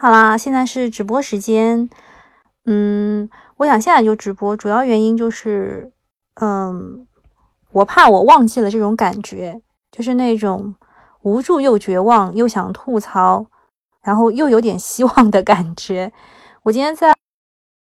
[0.00, 1.90] 好啦，现在是直播时间。
[2.66, 5.90] 嗯，我想现在就直播，主要原因就是，
[6.34, 7.04] 嗯，
[7.72, 10.76] 我怕我忘记了这种感觉，就是那种
[11.22, 13.46] 无助又绝望，又想吐槽，
[14.00, 16.12] 然后又有点希望的感觉。
[16.62, 17.12] 我今天在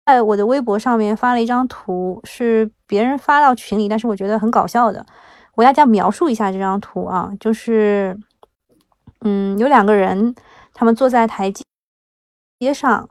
[0.04, 5.06] 在我的微博上面发了一张图，是别人发到群里，但是我觉得很搞笑的。
[5.54, 8.14] 我给大家描述一下这张图啊，就是，
[9.22, 10.34] 嗯，有两个人，
[10.74, 11.64] 他们坐在台阶。
[12.62, 13.08] 街上，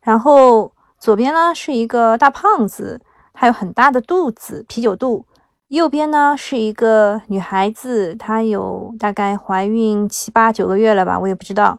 [0.00, 3.00] 然后左边呢是一个大胖子，
[3.32, 5.24] 他有很大的肚子，啤酒肚；
[5.68, 11.78] 右边呢是一个女孩子，她有大概怀孕七八九个月了吧，我也不知道。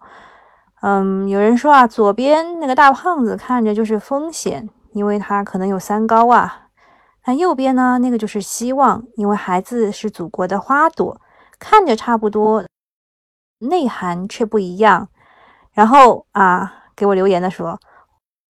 [0.81, 6.69] 嗯，有人说啊，左边那个大胖子看着就是风险，因为他可能有三高啊。
[7.25, 11.19] 那右边呢，那个就是希望，因为孩子是祖国的花朵，
[11.59, 12.63] 看着差不多，
[13.59, 15.09] 内涵却不一样。
[15.73, 16.75] 然后啊。
[16.99, 17.79] 给我留言的说，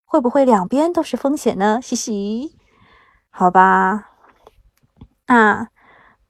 [0.06, 1.80] 会不会两边都是风险呢？
[1.80, 2.58] 嘻嘻，
[3.30, 4.10] 好吧。
[5.28, 5.68] 啊，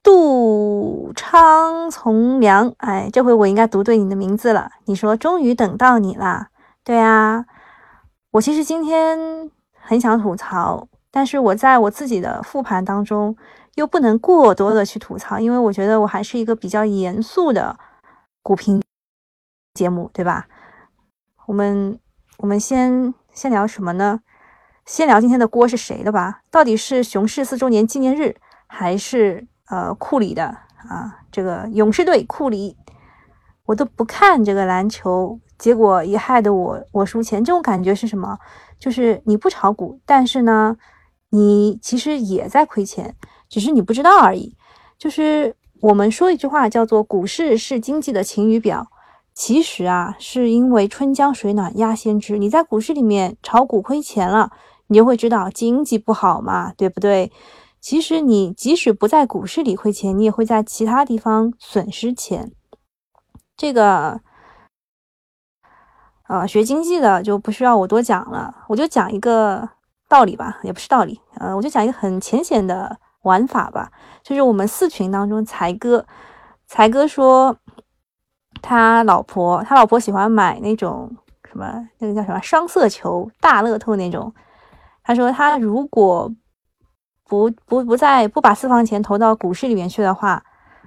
[0.04, 4.70] 杜昌从良，哎，这回我应该读对你的名字了。
[4.84, 6.50] 你说终于等到你啦？
[6.84, 7.46] 对啊，
[8.32, 13.38] 我其实今天很想吐槽，但是我在我自己的复盘当中
[13.76, 17.80] 又不能过多的去吐槽，因为我觉得我还是一个比较严肃的
[18.42, 18.84] 股评
[19.74, 20.48] 节目，对吧？
[21.46, 21.98] 我们。
[22.40, 24.22] 我们先先聊什么呢？
[24.86, 26.40] 先聊今天的锅是谁的吧？
[26.50, 30.46] 到底是熊市四周年纪念日，还是呃库里的
[30.88, 31.20] 啊？
[31.30, 32.78] 这个勇士队库里，
[33.66, 37.44] 我都不看这个篮球，结果也害得我我输钱。
[37.44, 38.40] 这种感觉是什么？
[38.80, 40.78] 就是你不炒股，但是呢，
[41.32, 43.14] 你其实也在亏钱，
[43.50, 44.56] 只是你不知道而已。
[44.98, 48.88] 就是我们说一句话叫做“股市是经济的晴雨表”。
[49.40, 52.38] 其实啊，是因为春江水暖鸭先知。
[52.38, 54.52] 你在股市里面炒股亏钱了，
[54.88, 57.32] 你就会知道经济不好嘛，对不对？
[57.80, 62.52] 其实你即使不在股市里亏钱，你也会在其他地方损失钱。
[63.56, 64.20] 这个，
[66.28, 69.70] 呃，学经济的就不需要我多讲了，我就讲一个
[70.10, 73.90] 道理吧，也不是道理，呃，我就讲一个很浅显的玩法吧，
[74.22, 76.06] 就是我们四群当中，才哥，
[76.68, 77.56] 才哥说。
[78.62, 81.10] 他老婆，他老婆喜欢买那种
[81.50, 84.34] 什么，那个叫什么双色球、大乐透那种。
[85.04, 86.32] 他说，他如果
[87.28, 90.44] 不不不在不把私房钱投到股市里面去的话，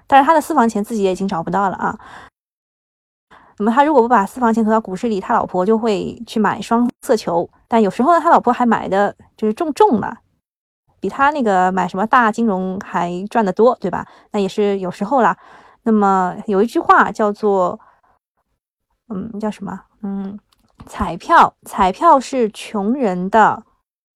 [0.06, 1.98] 但是他的私房钱自己也已经找不到了啊。
[3.58, 7.48] 那么他如果不把私房钱投到股市里，他老婆就会去买双色球。
[7.68, 10.18] 但有时候呢，他老婆还买的就是中中了，
[11.00, 14.06] 比他那个买什么大金融还赚得多，对吧？
[14.30, 15.36] 那也是有时候啦。
[15.84, 17.78] 那么有一句话叫做，
[19.08, 19.82] 嗯，叫什么？
[20.02, 20.38] 嗯，
[20.86, 23.64] 彩票，彩票是穷人的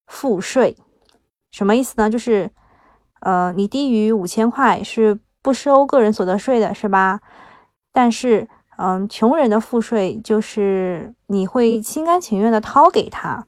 [0.07, 0.77] 赋税，
[1.51, 2.09] 什么意思呢？
[2.09, 2.51] 就是，
[3.21, 7.21] 呃，你低于五千块是不收个人所得税的，是吧？
[7.93, 8.49] 但是，
[8.79, 13.47] 嗯，穷人的赋税就是你会心甘情愿的掏给他。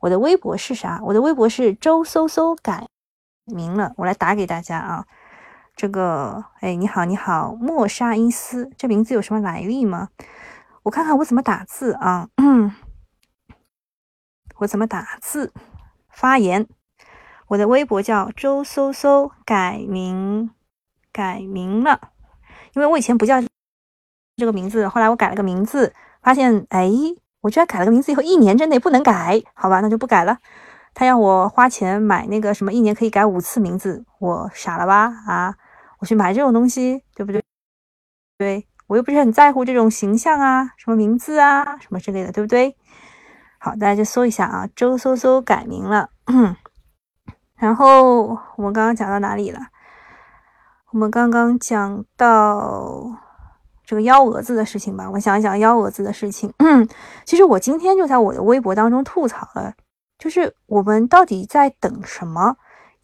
[0.00, 1.00] 我的微博是啥？
[1.04, 2.86] 我的微博是周搜搜改
[3.46, 5.06] 名了，我来打给大家啊。
[5.78, 10.08] 这个，哎，你好，你好，莫沙因斯，这名字有什么来历吗？
[10.82, 12.28] 我看看我怎么打字啊？
[12.36, 12.74] 嗯
[14.56, 15.52] 我怎么打字？
[16.08, 16.66] 发言，
[17.46, 20.50] 我的微博叫周搜搜，改名，
[21.12, 22.10] 改名了，
[22.74, 23.40] 因为我以前不叫
[24.36, 26.90] 这个名字，后来我改了个名字，发现，哎，
[27.42, 30.38] 我居然改了个名字以后，一年之内不能改，好吧，那就不改了。
[30.92, 35.04] 他要我花钱买那个什么，一年可以改五次名字，我傻了吧？
[35.28, 35.54] 啊？
[35.98, 37.42] 我去买这种东西，对不对？
[38.38, 42.76] 对我又不是很在乎这种形象啊，什么名字啊，什么之类的，对不对？
[43.58, 46.10] 好，大家就搜一下啊，周搜搜改名了。
[47.56, 49.60] 然后我们刚刚讲到哪里了？
[50.92, 53.04] 我们刚刚讲到
[53.84, 55.10] 这个幺蛾子的事情吧。
[55.10, 56.54] 我想一想幺蛾子的事情。
[57.26, 59.74] 其实我今天就在我的微博当中吐槽了，
[60.16, 62.56] 就是我们到底在等什么？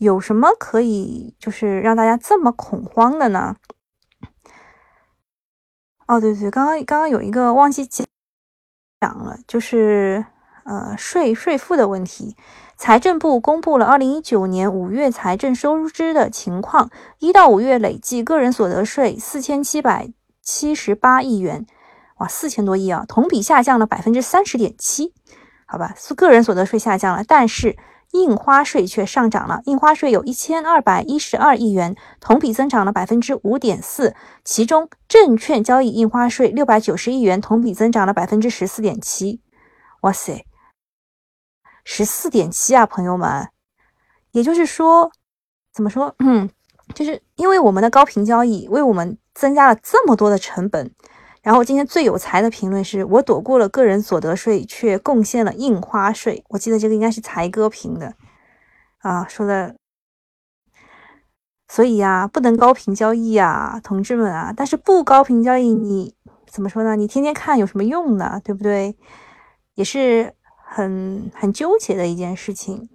[0.04, 3.56] 有什么可以就是让大家这么恐慌的呢？
[6.06, 7.86] 哦，对对，刚刚刚刚有一个忘记
[9.00, 10.26] 讲了，就是
[10.64, 12.36] 呃税税负的问题。
[12.76, 16.90] 财政部公布了二零一九年五月财政收支的情况，
[17.20, 20.12] 一到五月累计个人所得税四千七百
[20.42, 21.64] 七十八亿元，
[22.18, 25.14] 哇，四千多亿啊，同比下降了百分之三十点七。
[25.64, 27.78] 好吧，是个人所得税下降了，但是。
[28.14, 34.14] 印花税却上涨了，印花税有一千二百一十二亿元，同比增长了百分之五点四。
[34.44, 39.40] 其中，证券交易印花税六百九十亿元，同比增长了百分之十四点七。
[40.02, 40.46] 哇塞，
[41.84, 43.48] 十四点七啊，朋友们，
[44.30, 45.10] 也就是说，
[45.72, 46.14] 怎么说？
[46.20, 46.48] 嗯，
[46.94, 50.92] 就是因为我们的高频交易为我们增加了这么多的成本。
[51.44, 56.42] 然后今天最有才的评论是我躲过了个人所得税，却贡献了印花税。
[56.48, 58.14] 我记得这个应该是才哥评的
[59.00, 59.76] 啊，说的。
[61.68, 64.54] 所以呀，不能高频交易啊，同志们啊！
[64.56, 66.14] 但是不高频交易，你
[66.46, 66.96] 怎么说呢？
[66.96, 68.40] 你天天看有什么用呢？
[68.42, 68.96] 对不对？
[69.74, 72.88] 也是很很纠结的一件事情。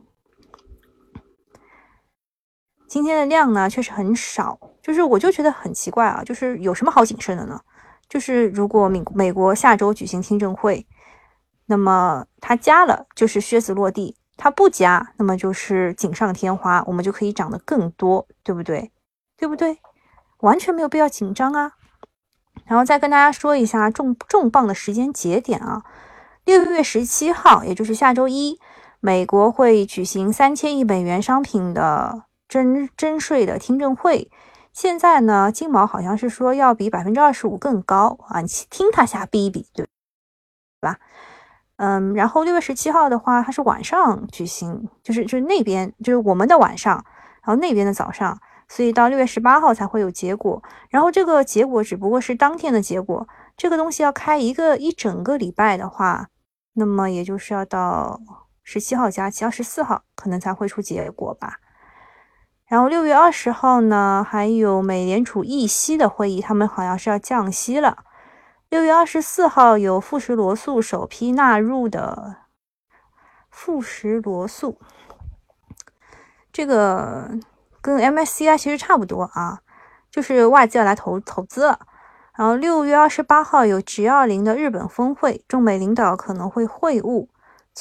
[2.87, 7.59] 今天的量呢，确实很少，就是我就觉得很奇怪啊，就是有什么好谨慎的呢？
[8.09, 10.85] 就是如果美美国下周举行听证会，
[11.67, 14.17] 那么它加了就是靴子落地。
[14.41, 18.89] 它不加，那么就是锦上添花，我们就可以涨得更多，对不对？
[19.35, 19.79] 对不对？
[20.39, 21.73] 完全没有必要紧张啊。
[22.63, 25.83] 然后再跟大家说一下重重磅的时间节点啊，
[26.45, 28.57] 六月十七号，也就是下周一，
[29.01, 34.31] 美国会举行三千亿美元商品的征征税的听证会。
[34.73, 39.85] 现在呢，金毛好像是说要比百分之二十五更高啊，你听他瞎逼逼，对
[40.79, 40.99] 吧？
[41.77, 46.93] 嗯，然后六月十七号的话，它是晚上举行，就是就是那边就是我们的晚上，
[47.41, 50.61] 然后那边的早上，所以到六月十八号才会有结果。
[50.89, 56.27] 然后这个结果只不过是当天的结果，这个东西要开一个一整个礼拜的话，
[56.73, 58.19] 那么也就是要到
[58.63, 61.59] 十七号加七，二十四号可能才会出结果吧。
[62.69, 68.05] 然后六月二十号呢，还有美联储议息的会议，他们好像是要降息了。
[68.69, 72.35] 六月二十四号有富时罗素首批纳入的
[73.49, 74.79] 富时罗素，
[76.53, 77.31] 这个
[77.81, 79.61] 跟 MSCI 其实差不多啊，
[80.11, 81.79] 就是外资要来投投资了。
[82.35, 87.27] 然后六月二十八号有 G20 的日本峰会，中美领导可能会会晤。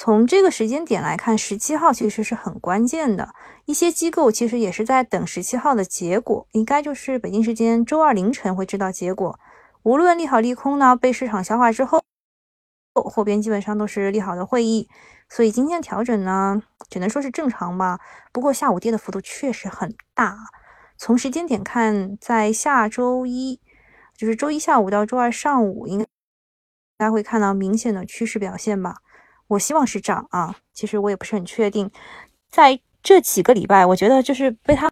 [0.01, 3.35] 从这个时间点来看，十七号其实是很关键的，
[3.65, 9.41] 一些机构其实也是在等十七号的结果，应该就是北京时间周二凌晨会知道结果。
[9.83, 12.01] 无论利好利空呢，被市场消化之后，
[12.95, 14.89] 后边基本上都是利好的会议，
[15.29, 17.99] 所以今天调整呢，只能说是正常吧。
[18.31, 20.37] 不过下午跌的幅度确实很大。
[20.97, 23.61] 从时间点看，在下周一，
[24.17, 26.05] 就是周一下午到周二上午，应该
[26.97, 28.99] 大家会看到明显的趋势表现吧。
[29.49, 31.91] 我希望是涨啊，其实我也不是很确定。
[32.51, 34.91] 在这几个礼拜，我觉得就是被他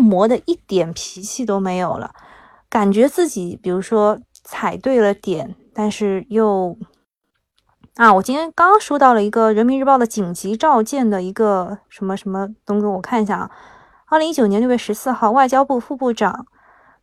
[0.00, 2.14] 磨的一点脾气都没有了。
[2.68, 6.76] 感觉自己，比如说踩对了点，但是又
[7.94, 13.50] 啊，我今天刚刚收到了一个人民日报的紧急召见的一个什么什么东哥，我看一下啊。
[14.06, 16.46] 二零一九年六月十四号，外交部副部长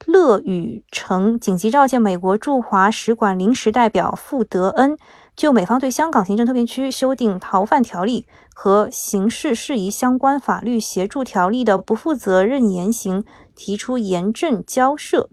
[0.05, 4.97] 乐宇成紧急召见美国驻华使馆临时代表傅德恩，
[5.35, 13.23] 就美方对香港行政特别区修订逃犯条例和刑事事宜相关法律协助条例的不负责任言行
[13.55, 15.29] 提出严正交涉。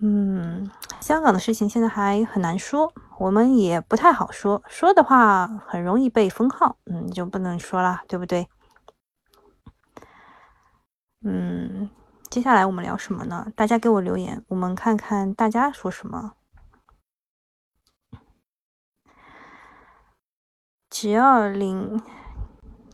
[0.00, 0.70] 嗯，
[1.00, 8.46] 香港的事情现在还很难说，我们也不太好说，说的话很容易被封号，嗯，就不能说了，对不对？
[11.24, 11.88] 嗯，
[12.28, 13.50] 接下来我们聊什么呢？
[13.56, 16.34] 大家给我留言，我们看看大家说什么。
[20.94, 22.00] G 二零。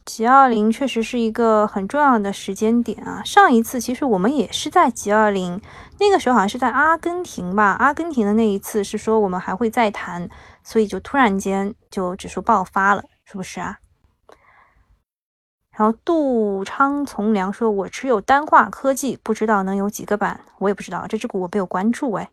[0.07, 3.23] G 二零确实是一个很重要的时间点啊！
[3.23, 5.61] 上一次其实我们也是在 G 二零，
[5.99, 7.77] 那个时候好像是在阿根廷吧？
[7.79, 10.31] 阿根廷的那一次是说我们还会再谈，
[10.65, 13.77] 所以就突然间就指数爆发了，是不是啊？
[15.77, 22.31] 然后杜昌从良说：“我持有单化科技，不知道能有几个板，我也不知道这只股我没有关注哎。”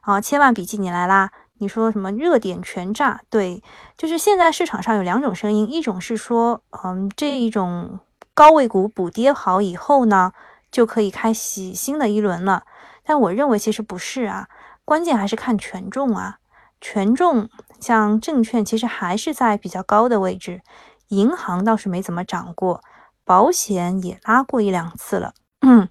[0.00, 1.32] 好，千万笔记你来啦！
[1.58, 3.20] 你说什么热点全炸？
[3.30, 3.62] 对，
[3.96, 8.00] 就是现在市场上有两种声音，一种是说，嗯，这一种
[8.34, 10.32] 高位股补跌好以后呢，
[10.70, 12.64] 就可以开启新的一轮了。
[13.04, 14.48] 但我认为其实不是啊，
[14.84, 16.38] 关键还是看权重啊。
[16.80, 17.48] 权重
[17.80, 20.60] 像证券其实还是在比较高的位置，
[21.08, 22.82] 银行倒是没怎么涨过，
[23.24, 25.32] 保险也拉过一两次了。
[25.62, 25.88] 嗯。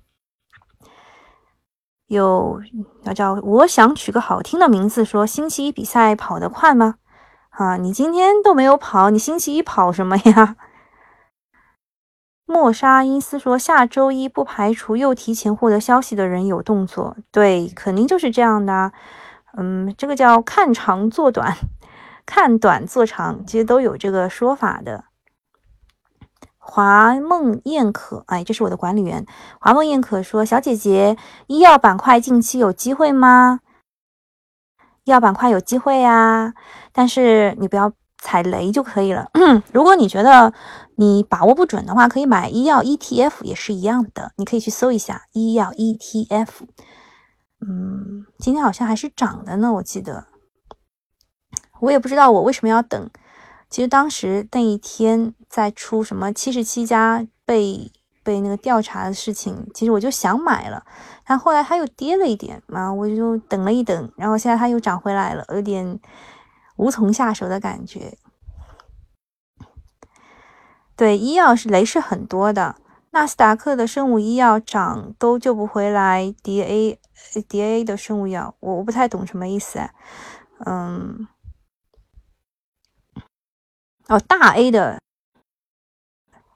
[2.08, 2.62] 有
[3.04, 6.96] 那叫我想取个好听的名字，说星期一比赛跑得快吗？
[7.50, 10.56] 啊，你今天都没有跑，你星期一跑什么呀？
[12.46, 17.18] 莫沙因斯说，下周一不排除又提前获得消息的人有动作。
[17.32, 18.92] 对，肯定就是这样的。
[19.58, 21.56] 嗯，这个叫看长做短，
[22.26, 25.06] 看短做长，其实都有这个说法的。
[26.68, 29.26] 华梦燕可，哎，这是我的管理员。
[29.62, 33.60] 华梦燕可说：“小姐姐，医药板块近期有机会吗？
[35.04, 36.56] 医药板块有机会呀，
[36.92, 39.30] 但是你不要踩雷就可以了。
[39.72, 40.52] 如果你觉得
[40.96, 46.48] 你把握不准的话，可以买医药 ETF 也是一样的，你可以去搜一下医药 ETF。
[47.62, 50.26] 嗯，今天好像还是涨的呢，我记得。
[51.82, 53.10] 我也不知道我为什么要等。
[53.76, 57.92] 其实当时那一天在出什么七十七家被
[58.24, 60.86] 被那个调查的事情，其实我就想买了，
[61.28, 66.00] 但后来它又跌了一点嘛，我就等了一等，然后现在它又涨回来了，有点
[66.78, 68.18] 无从下手的感觉。
[70.96, 72.78] 对，医药是雷是很多的，
[73.12, 76.98] 纳斯达克的生物医药涨都救不回来，D A
[77.50, 79.82] D A 的生物药，我我不太懂什么意思，
[80.66, 81.28] 嗯。
[84.08, 85.00] 哦，大 A 的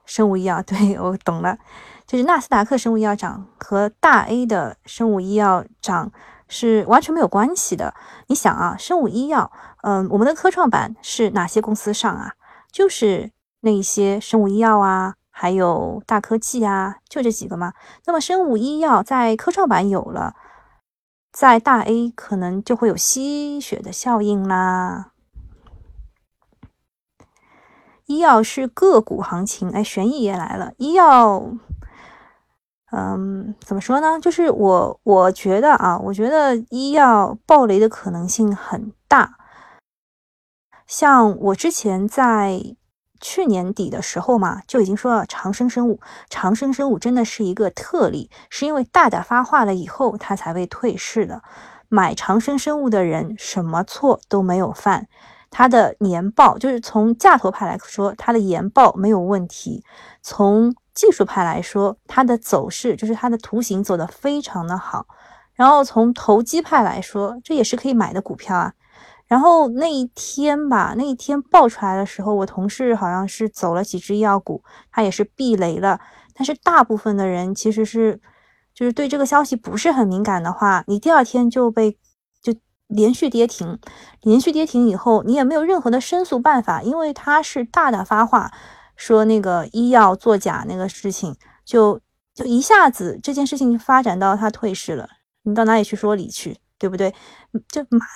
[0.04, 1.58] 生物医药， 对我懂了，
[2.06, 6.12] 就是纳斯达克生物医药涨和大 A 的生物医药涨
[6.48, 7.94] 是完全没有关系的。
[8.28, 9.50] 你想啊，生物医药，
[9.82, 12.34] 嗯，我们的科创板是哪些公司上啊？
[12.70, 13.30] 就是
[13.60, 17.72] 那一些生物医药啊，还有大科技啊，就这几个嘛。
[18.06, 20.34] 那么生物医药在科创板有了，
[21.32, 25.09] 在大 A 可能就会有吸血的效应啦。
[28.10, 30.72] 医药是个股行情，哎，玄毅也来了。
[30.78, 31.44] 医药，
[32.90, 34.18] 嗯，怎么说呢？
[34.18, 39.36] 就是我我觉得啊，我觉得医药暴雷的可能性很大。
[40.88, 42.60] 像我之前在
[43.20, 51.44] 去年底的时候嘛，就已经说了长生生物，长生生物真的是一个特例，是因为大大发话了以后，它才被退市的。
[51.88, 55.06] 买长生生物的人，什么错都没有犯。
[55.50, 59.82] 它的年报就是从价投派来说，它的研报没有问题；
[60.22, 65.06] 从技术派来说，它的走势就是它的图形走得非常的好。
[65.54, 68.72] 然后从投机派来说，这也是可以买的股票啊。
[69.26, 76.00] 然后那一天吧，那一天爆出来的时候，我同事好像是走了几只医药股，他也是避雷了。
[76.32, 78.20] 但是大部分的人其实是，
[78.72, 81.98] 就是对这个消息不是很敏感的话，你第二天就被。
[82.90, 83.78] 连续跌停，
[84.20, 88.52] 连续跌停以后，你也没有任何的申诉办法，因为他是大大发话
[88.96, 92.00] 说那个医药作假那个事情，就
[92.34, 95.08] 就一下子这件事情发展到他退市了，
[95.44, 97.14] 你到哪里去说理去，对不对？
[97.68, 98.06] 就买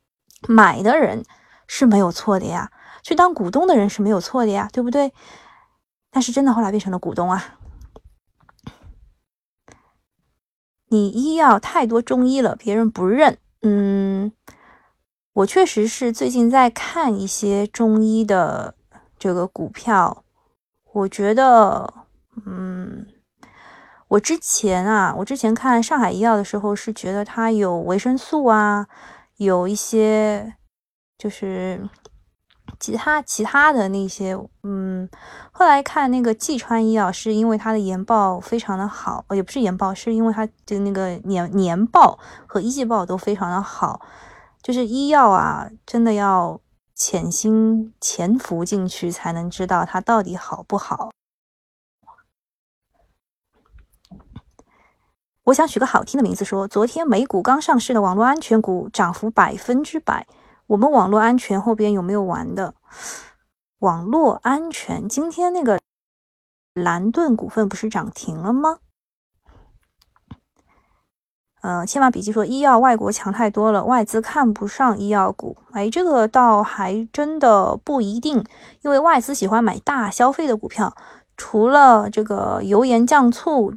[0.48, 1.24] 买的人
[1.66, 2.70] 是没有错的呀，
[3.02, 5.12] 去当股东的人是没有错的呀，对不对？
[6.10, 7.56] 但是真的后来变成了股东啊，
[10.88, 13.38] 你医药太多中医了，别人不认。
[13.62, 14.32] 嗯，
[15.34, 18.74] 我确实是最近在看一些中医的
[19.18, 20.24] 这个股票，
[20.92, 21.92] 我觉得，
[22.46, 23.06] 嗯，
[24.08, 28.86] 我之前啊，我之前看上海医药的时候是觉得它有维生素啊，
[29.36, 30.54] 有一些
[31.18, 31.88] 就是。
[32.80, 35.06] 其他其他的那些，嗯，
[35.52, 44.00] 后来看那个济川医药，是因为它的研报非常的好，也不是研报，是因为它的那个年年报和一季报都非常的好。
[44.62, 46.58] 就是医药啊，真的要
[46.94, 51.10] 潜心潜伏进去才能知道它到底好不好。
[55.44, 60.26] 我想取个好听的名字说，昨天美股刚上市的网络安全股涨幅百分之百。
[60.70, 62.74] 我们网络安全后边有没有玩的？
[63.80, 65.80] 网络安全今天那个
[66.74, 68.78] 蓝盾股份不是涨停了吗？
[71.62, 75.56] 呃，千万笔记说医药外国强太多了，外资看不上医药股。
[75.72, 78.44] 哎，这个倒还真的不一定，
[78.82, 80.94] 因为外资喜欢买大消费的股票，
[81.36, 83.74] 除了这个油盐酱醋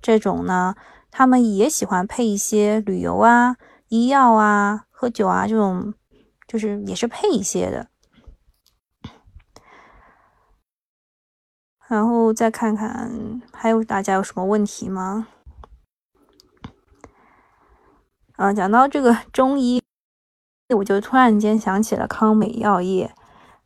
[0.00, 0.74] 这种呢，
[1.12, 3.56] 他们也喜欢配一些旅游啊、
[3.86, 5.94] 医药啊、喝酒啊这种。
[6.52, 7.88] 就是也是配一些的，
[11.88, 15.28] 然后再看看还有大家有什么问题吗？
[18.36, 19.82] 啊，讲到这个中医，
[20.76, 23.14] 我就突然间想起了康美药业。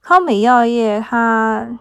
[0.01, 1.81] 康美药业，他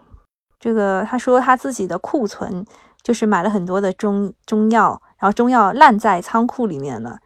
[0.59, 2.65] 这个他说他自己的库存
[3.03, 7.19] 就是买了很多的中中药，然后中药烂在仓库里面了，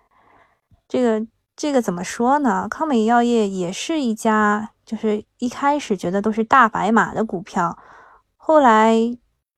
[0.85, 1.25] 这个。
[1.59, 2.69] 这个怎么说呢？
[2.69, 7.77] 康美药业也是一家，就是一开始觉得都是大白马的股票，
[8.37, 8.95] 后来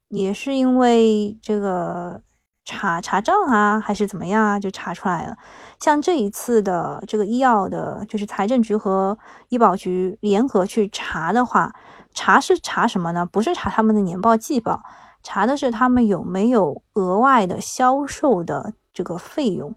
[0.07, 2.23] 也是因为这个
[2.65, 5.37] 查查账啊，还是怎么样啊，就查出来了。
[5.79, 9.15] 像这一次的这个医药的，就是财政局和
[9.49, 11.71] 医保局联合去查的话，
[12.15, 13.23] 查是查什么呢？
[13.27, 14.81] 不是查他们的年报季报，
[15.21, 19.75] 查的是他们有没有额外的销售的这个费用。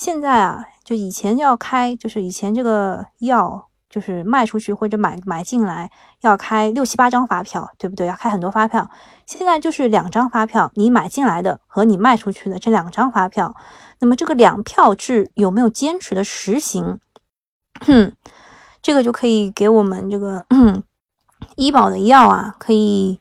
[0.00, 5.90] 现在啊，就以前要开，就是以前这个药就是卖出去或者买买进来
[6.22, 8.06] 要开六七八张发票，对不对？
[8.06, 8.90] 要开很多发票。
[9.26, 13.54] 现在就是两张发票，你买进来的和你卖出去的这两张发票。
[13.98, 16.98] 那么这个两票制有没有坚持的实行？
[18.80, 20.46] 这个就可以给我们这个
[21.56, 23.20] 医保的药啊，可以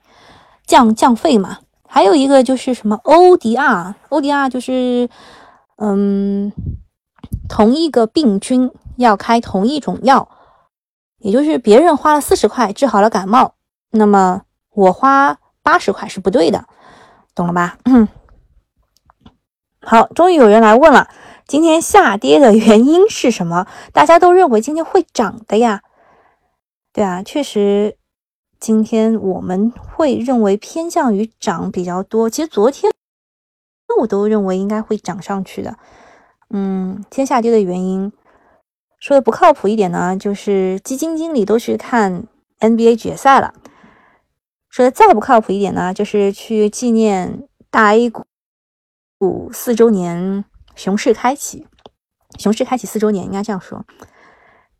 [0.65, 1.57] 降降费嘛。
[1.91, 5.09] 还有一个就是什么 ODR，ODR 就是
[5.81, 6.51] 嗯，
[7.47, 10.29] 同一个病菌要开同一种药，
[11.19, 13.55] 也就是别人花了四十块治好了感冒，
[13.91, 16.65] 那么我花八十块是不对的，
[17.33, 17.77] 懂了吧？
[19.81, 21.09] 好，终于有人来问了。
[21.47, 23.65] 今天下跌的原因是什么？
[23.93, 25.81] 大家都认为今天会涨的呀。
[26.91, 27.97] 对啊，确实，
[28.59, 32.29] 今天我们会认为偏向于涨比较多。
[32.29, 32.91] 其实昨天
[33.97, 35.77] 我都认为应该会涨上去的。
[36.49, 38.11] 嗯，先下跌的原因
[38.99, 42.27] 说的不靠谱一点呢，就是基金经理都去看
[42.59, 43.53] NBA 决赛了。
[44.69, 48.25] 说的再不靠谱一点呢，就是去纪念大 A 股
[49.17, 50.45] 股四周年。
[50.75, 51.67] 熊市开启，
[52.37, 53.85] 熊市开启四周年，应该这样说。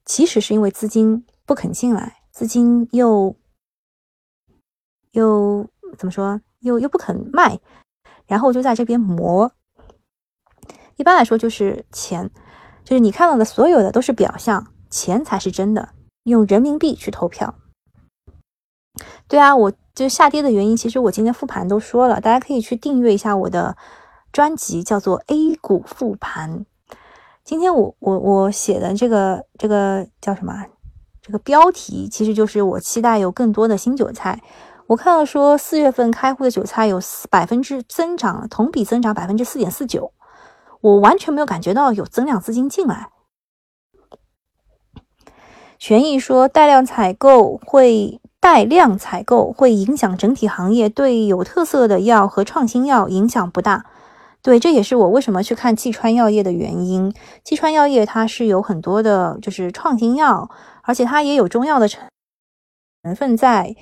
[0.06, 3.36] 其实是因为资金不肯进来，资金又
[5.12, 7.60] 又怎么说，又又不肯卖，
[8.30, 9.52] 然后就在这边磨。
[10.96, 12.32] 一般来说就是钱，
[12.86, 15.90] 就是你看到的所有的都是表象，钱才是真的。
[16.24, 17.56] 用人民币去投票。
[19.28, 23.76] 对啊，我就下跌的原因，其实我今天复盘都说了，大家可以去订阅一下我的。
[24.32, 26.64] 专辑叫做 A 股复盘。
[27.44, 30.68] 今天我我我写的这个这个叫什么？
[31.20, 34.44] 这个标题其实就是我期待有更多的新韭菜。
[34.89, 40.13] 我看到说四月份开户的韭菜有百分之增长，同比增长百分之四点四九。
[40.81, 43.10] 我完全没有感觉到有增量资金进来。
[45.78, 53.86] 玄毅说带量采购会带量采购会影响整体行业，对有特色的药和创新药影响不大。
[54.41, 57.13] 对，这也是我为什么去看济川药业的原因。
[57.43, 60.49] 济川药业它是有很多的，就是创新药，
[60.82, 62.10] 而且它也有中药的成
[63.04, 63.75] 成分在。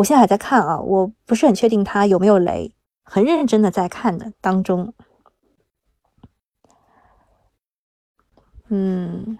[0.00, 4.94] 我现在还在看啊，我不是很确定它有没有雷，很认真的在看的当中。
[8.68, 9.38] 嗯，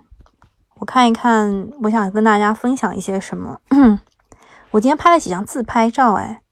[0.76, 3.60] 我看一看，我想跟大家分享一些什么。
[4.72, 6.42] 我今天拍了几张自拍照，哎，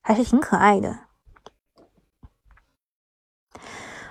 [0.00, 1.09] 还是挺可爱的。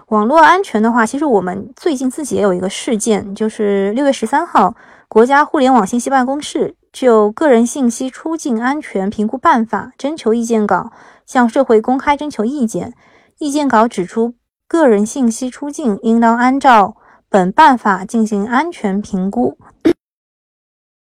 [0.09, 4.75] 网络安全的话，其实我们最近自己也有一个事件，就是六月十三号，
[5.07, 10.91] 国家互联网信息办公室就《个人信息出境安全评估办法》征求意见稿
[11.27, 12.95] 向社会公开征求意见。
[13.37, 14.33] 意见稿指出，
[14.67, 16.97] 个人信息出境应当按照
[17.29, 19.59] 本办法进行安全评估。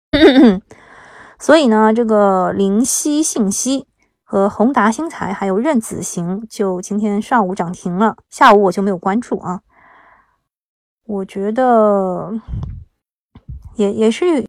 [1.37, 3.85] 所以呢，这个灵犀信息。
[4.27, 9.61] 和宏达新材还有任子行，就今天上午涨停了，下午我就没有关注啊。
[11.05, 12.33] 我觉得
[13.75, 14.47] 也也是，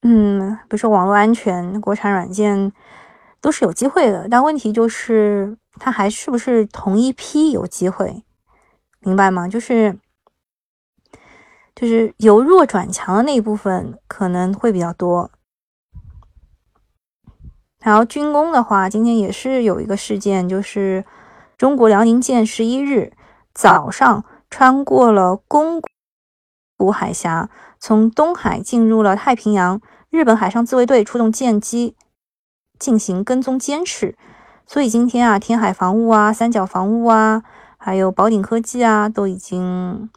[0.00, 2.72] 嗯，比如说网络安全、国产软件
[3.42, 8.24] 都是有机会的，但问题就是它还是不是同一批有机会，
[9.00, 9.46] 明白吗？
[9.46, 9.98] 就是
[11.74, 15.30] 就是由弱转强的那一部分可能会比较多。
[17.86, 21.04] 然后军工的话，今天也是有一个事件，就是
[21.56, 23.12] 中国辽宁舰十一日
[23.54, 25.80] 早上穿过了宫
[26.76, 29.80] 古海峡，从东海进入了太平洋。
[30.10, 31.94] 日本海上自卫队出动舰机
[32.76, 34.16] 进行跟踪监视。
[34.66, 37.44] 所以今天啊，天海防务啊、三角防务啊，
[37.76, 40.10] 还有宝鼎科技啊，都已经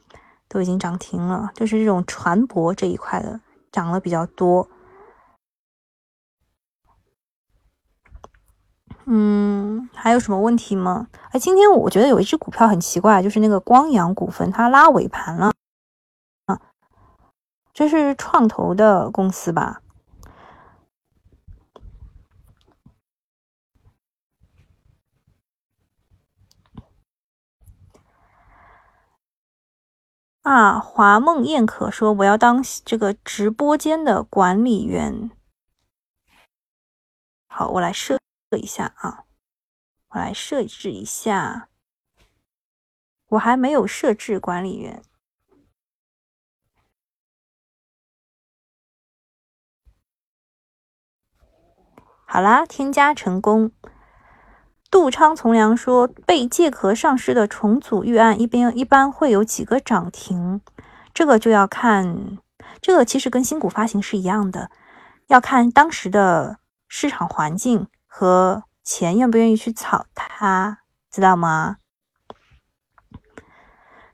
[0.47, 3.39] 都已经涨停了，就是这种船舶这一块的
[3.71, 4.67] 涨了比较多。
[9.11, 11.07] 嗯，还有什么问题吗？
[11.31, 15.51] 哎，今天我觉得有一只股票很奇怪，就是那个光阳股份，它拉尾盘了。
[16.45, 16.61] 啊，
[17.73, 19.81] 这是创投的公司吧？
[30.43, 35.31] 啊，华梦燕可说我要当这个直播间的管理员。
[37.47, 38.19] 好，我来设。
[38.49, 39.25] 设一下啊，
[40.09, 41.69] 我来设置一下。
[43.29, 45.03] 我还没有设置管理员。
[52.25, 53.71] 好啦，添加成功。
[54.89, 60.59] 杜昌从良说，被借壳上市的重组预案一边一般会有几个涨停，
[61.13, 62.39] 这个就要看，
[62.81, 64.71] 这个其实跟新股发行是一样的，
[65.27, 66.57] 要看当时的
[66.87, 71.77] 市场环境和钱愿不愿意去炒它，知道吗？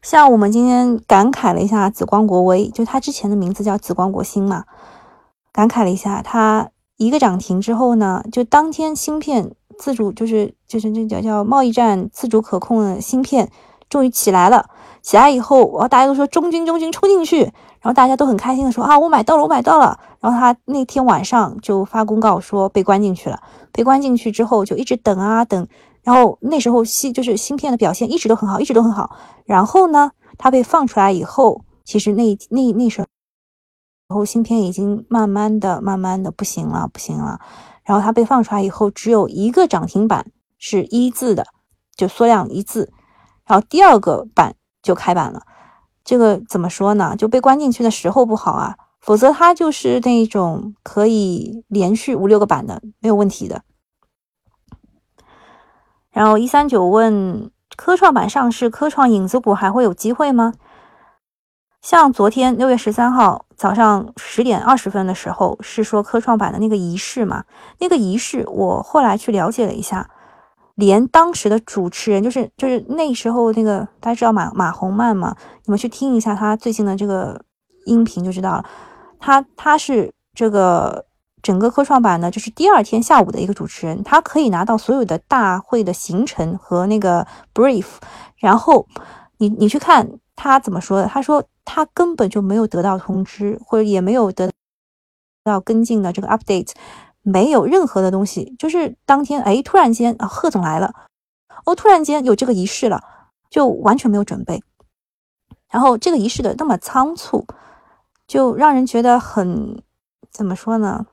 [0.02, 4.66] 像我们今天感慨了一下紫光国威，就它之前的名字叫紫光国芯嘛，
[5.52, 9.56] 感慨了一下，它一个涨停之后呢，就当天芯片。
[9.78, 13.52] 自主就是就是这叫叫贸易战自主可控的芯片
[13.90, 14.70] 终于起来了，
[15.02, 25.68] 起来以后，然后大家都说中军中军冲进去，然后大家都很开心的说啊我买到了我买到了，然后他那天晚上就发公告说被关进去了，被关进去之后就一直等啊等，
[26.04, 33.08] 然后那时候芯就是芯片的表现一直都很好，一直都很好，然后呢他被放出来以后，其实那那那时候
[34.08, 37.40] 然后芯片已经慢慢的慢慢的不行了不行了。
[37.84, 41.46] 然后它被放出来以后，只有一个涨停板是一字的，
[41.96, 42.92] 就缩量一字。
[43.46, 45.42] 然后第二个板就开板了。
[46.04, 47.16] 这个怎么说呢？
[47.18, 53.64] 就被关进去的时候不好啊，否则它就是那种可以连续五六个板的，没有问题的。
[56.12, 60.54] 然后一三九问科创板上市，科创影子股还会有机会吗？
[61.82, 67.46] 像昨天六月十三号早上十点二十分的时候，是说科创板的那个仪式嘛？
[67.80, 70.10] 那个仪式我后来去了解了一下，
[70.76, 75.36] 连当时的主持人，就是就是那时候那个大家知道马马红曼嘛？
[75.66, 77.42] 你们去听一下他最近的这个
[77.86, 78.66] 音频就知道了。
[79.20, 81.06] 他他是这个
[81.42, 87.86] 整个科创板呢，就是第二天下午的一个主持人，他可以拿到所有的大会的行程和那个 brief，
[88.38, 88.88] 然后
[89.38, 91.44] 你你去看他怎么说的，他说。
[91.68, 94.52] 他根本就没有得到通知，或者也没有得
[95.44, 96.72] 到跟进的这个 update，
[97.26, 100.94] 没有任何的东西，就是当天哎，突然间啊，贺总来了，
[101.66, 103.04] 哦，突然间有这个仪式了，
[103.50, 104.62] 就完全没有准备，
[105.70, 107.46] 然后这个仪式的那么仓促，
[108.28, 109.84] 就让人觉得很
[110.32, 111.08] 怎么说呢？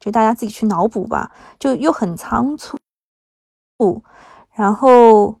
[0.00, 2.78] 就大家自己去脑补吧，就又很仓促，
[4.52, 5.38] 然后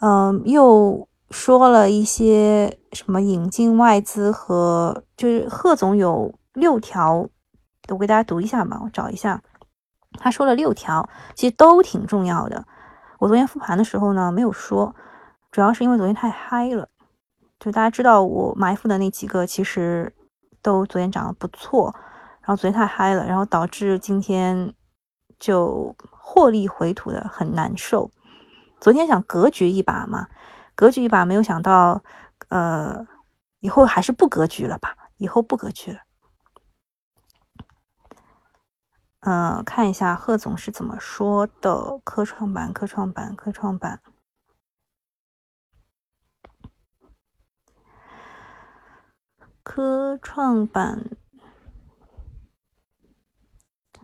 [0.00, 1.06] 嗯，又。
[1.28, 7.28] 说了一些什么引进外资和就是贺总有六条，
[7.88, 9.42] 我给大家读一下吧，我找一下，
[10.18, 12.64] 他说了六条，其实都挺重要的。
[13.18, 14.94] 我昨天复盘的时候呢没有说，
[15.50, 16.88] 主要是因为昨天太嗨了，
[17.58, 20.14] 就大家知道我埋伏的那几个其实
[20.62, 21.94] 都昨天涨得不错，
[22.40, 24.74] 然后昨天太嗨了，然后导致今天
[25.38, 28.10] 就获利回吐的很难受。
[28.80, 30.28] 昨天想格局一把嘛。
[30.74, 32.02] 格局一把，没有想到，
[32.50, 33.06] 呃，
[33.60, 34.94] 以后还是不格局了吧？
[35.16, 36.00] 以后不格局了。
[39.26, 41.98] 嗯，看一下贺总是怎么说的。
[42.04, 44.00] 科创板，科创板，科创板，
[49.64, 51.10] 科创板。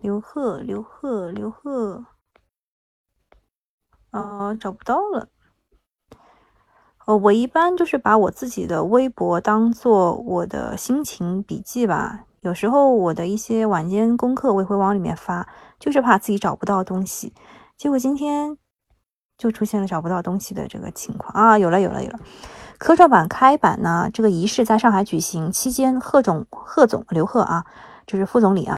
[0.01, 2.07] 刘贺，刘贺，刘贺，
[4.11, 5.29] 啊，找不到了。
[7.07, 12.27] 呃，我一般就是把我自己的微博当做我的心情笔记吧。
[12.43, 17.33] 有时候我的一些晚间功课我也会往里面发，就是怕自己找不到东西。
[17.77, 18.59] 结果今天
[19.39, 21.59] 就出现了找不到东西的这个情况啊！
[21.59, 22.19] 有了，有了，有了。
[22.79, 27.65] 科创板开板呢，这个仪式在上海举行期间，贺总、贺总刘贺啊，
[28.07, 28.77] 就是副总理啊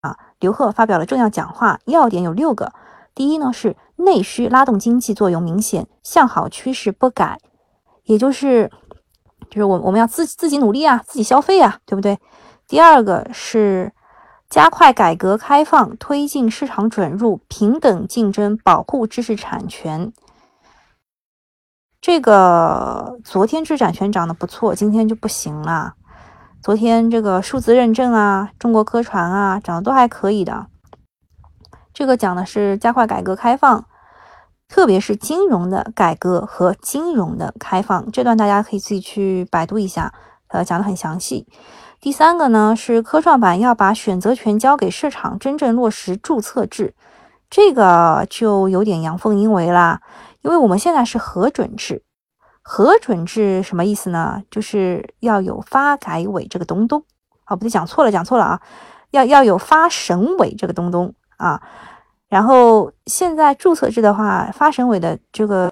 [0.00, 2.72] 啊，刘贺发表了重要讲话，要点有六个。
[3.14, 3.76] 第一呢是。
[4.00, 7.38] 内需拉动经济作用明显，向好趋势不改，
[8.04, 8.70] 也就是，
[9.50, 12.18] 就是我我们要自自己努力啊，自己消费啊，对不对？
[12.70, 13.92] 第二个是
[14.48, 20.12] 加快改革开放，推进市场准入，平等竞争，保护知识产权。
[22.00, 25.94] 这个昨天知识产权涨得不错，今天就不行了。
[26.62, 30.68] 昨天这个数字认证啊，中国科传啊，涨得都还可以的。
[31.92, 33.84] 这个讲的是加快改革开放。
[34.68, 40.14] 特别是金融的改革和金融的开放，这段大家可以自己去百度一下，
[40.46, 41.48] 呃，讲的很详细。
[42.00, 46.94] 第三个呢是科创板要把选择权交给市场，真正落实注册制，
[47.50, 50.00] 这个就有点阳奉阴违啦。
[50.40, 52.02] 因为我们现在是核准制，
[52.62, 54.42] 核准制什么意思呢？
[54.50, 57.04] 就是要有发改委这个东东，
[57.46, 58.60] 哦，不对，讲错了，讲错了啊，
[59.10, 61.60] 要要有发审委这个东东啊。
[62.30, 65.70] 然后现在注册制的话，发审委的这个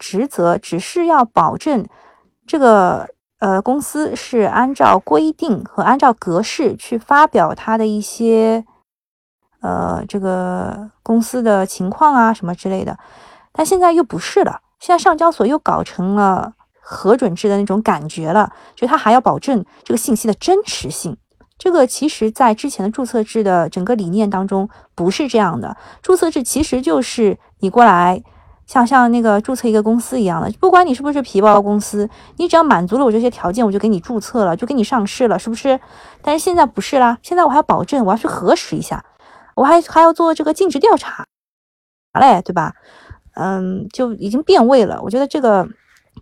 [0.00, 1.86] 职责只是要保证
[2.44, 8.64] 这个呃公司是按照规定和按照格式去发表它的一些
[9.60, 12.98] 呃这个公司的情况啊什么之类的。
[13.52, 21.16] 但现在又不是了，现在上交所又搞成了核准制的那种感觉了，就它还要保证这个信息的真实性。
[21.58, 25.74] 这个其实，在之前的注册制的整个理念当中不是这样的。
[26.02, 28.22] 注册制其实就是你过来，
[28.66, 35.78] 像像那个注册一个公司一样的，不管你是不是皮包公司，你只要满足了我这些条件，我就给你注册了，就给你上市了，是不是？
[36.20, 39.04] 但是现在不是啦，现在我还要保证，我要去核实一下，
[39.54, 41.24] 我还还要做这个尽职调查
[42.20, 42.74] 嘞，对吧？
[43.34, 45.00] 嗯，就已经变味了。
[45.02, 45.68] 我觉得这个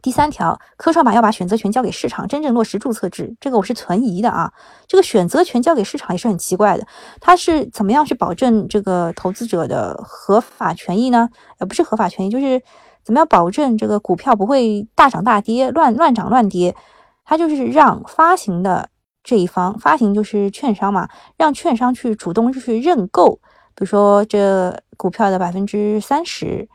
[0.03, 4.53] 第三条，科创板要把选择权交给市场，真正落实注册制，这个我是存疑的啊。
[4.87, 6.87] 这个选择权交给市场也是很奇怪的，
[7.21, 11.29] 它是怎么样去保证这个投资者的合法权益呢？
[11.59, 12.63] 呃，不是合法权益，就是
[13.03, 16.77] 怎么样保证这个股票不会大涨大跌、乱乱涨乱跌？
[17.25, 18.91] 它就是让发行的
[19.23, 23.37] 这一方，发行就是券商嘛，让券商去主动去认购，
[23.75, 26.69] 比如说这股票的百分之三十。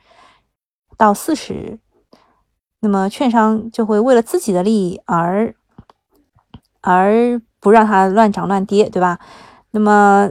[0.97, 1.79] 到四十，
[2.81, 5.53] 那么券商就会为了自己的利益而
[6.81, 9.19] 而不让它乱涨乱跌，对吧？
[9.71, 10.29] 那么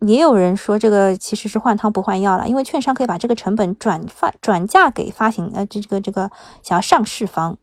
[0.00, 6.30] 也有人说这个其实是换汤不换药了，因为券商可以把这个成本转发转嫁给发行呃这这个这个
[6.62, 7.56] 想要上市方，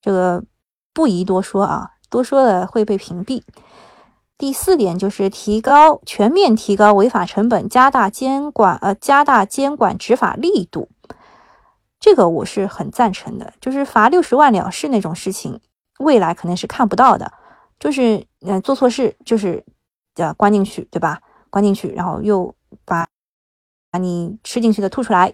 [0.00, 0.44] 这个
[0.92, 3.42] 不宜多说啊，多说了会被屏蔽。
[4.36, 10.88] 第四点就是提高全面提高违法成本，加大监管呃加大监管执法力度。
[12.00, 15.60] 这个我是很赞成的，就是罚六十万了事那种事情，
[15.98, 17.30] 未来肯定是看不到的。
[17.78, 19.62] 就是呃做错事，就是
[20.16, 21.20] 呃关进去，对吧？
[21.50, 23.06] 关进去，然后又把
[23.90, 25.32] 把你吃进去的吐出来，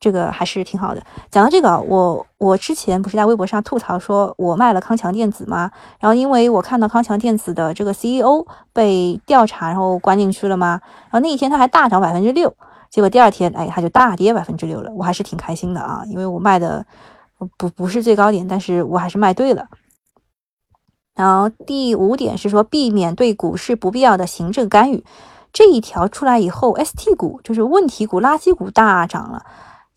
[0.00, 1.02] 这个还是挺好的。
[1.30, 5.70] 讲到这个，我我之前不是在微博上吐槽说我卖了康强电子吗？
[6.00, 10.80] 然后因为我看到康强电子的这个 CEO 被调查，然后关进去了吗？
[11.04, 12.54] 然后那一天他还大涨百分之六。
[12.94, 16.86] 结果第二天，哎，它就大跌百分之六了，我还是挺开心的啊，因为我卖的
[17.56, 19.66] 不不是最高点，但是我还是卖对了。
[21.16, 25.04] 然后第五点是说，避免对股市不必要的行政干预。
[25.52, 29.44] 这一条出来以后，ST 股就是问题股、垃圾股大涨了。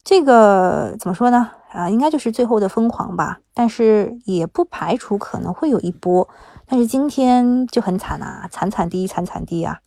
[0.03, 1.51] 这个怎么说呢？
[1.71, 3.38] 啊，应该就是最后的疯狂吧。
[3.53, 6.27] 但是也不排除可能会有一波。
[6.65, 9.77] 但是今天就很惨啊，惨惨低，惨惨低啊。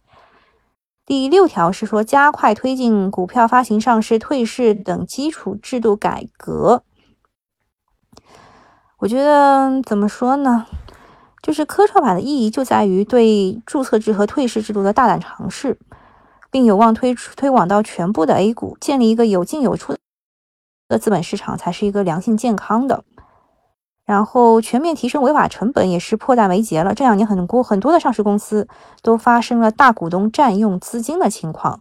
[1.11, 6.85] 第六条是说，加快推进股票发行、上市、退市等基础制度改革。
[8.99, 10.67] 我觉得怎么说呢？
[11.43, 15.81] 就是科创板的意义就在于对注册制和退市制度的大胆尝试，
[16.49, 19.97] 并有望推出推广到全部的 A 股，建立一个有进有出
[20.87, 23.03] 的资本市场，才是一个良性健康的。
[24.11, 26.93] 然后全面提升违法成本也是迫在眉睫了。
[26.93, 28.67] 这两年很多很多的上市公司
[29.03, 31.81] 都发生了大股东占用资金的情况，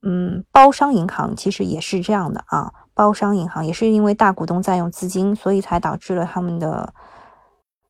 [0.00, 2.72] 嗯，包商银行其实也是这样的啊。
[2.94, 6.94] 包商银行也是因为大股东占用资金，所以才导致了他们的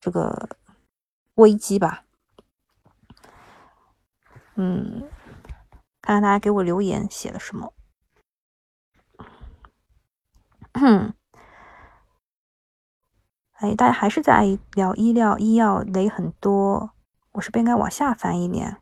[0.00, 0.48] 这个
[1.37, 2.02] 危机吧。
[4.56, 5.04] 嗯，
[6.02, 7.72] 看看大家给我留言写了什么。
[13.61, 16.92] 哎，大家还是在聊医疗，医药雷很多，
[17.33, 18.79] 我是不是应该往下翻一点？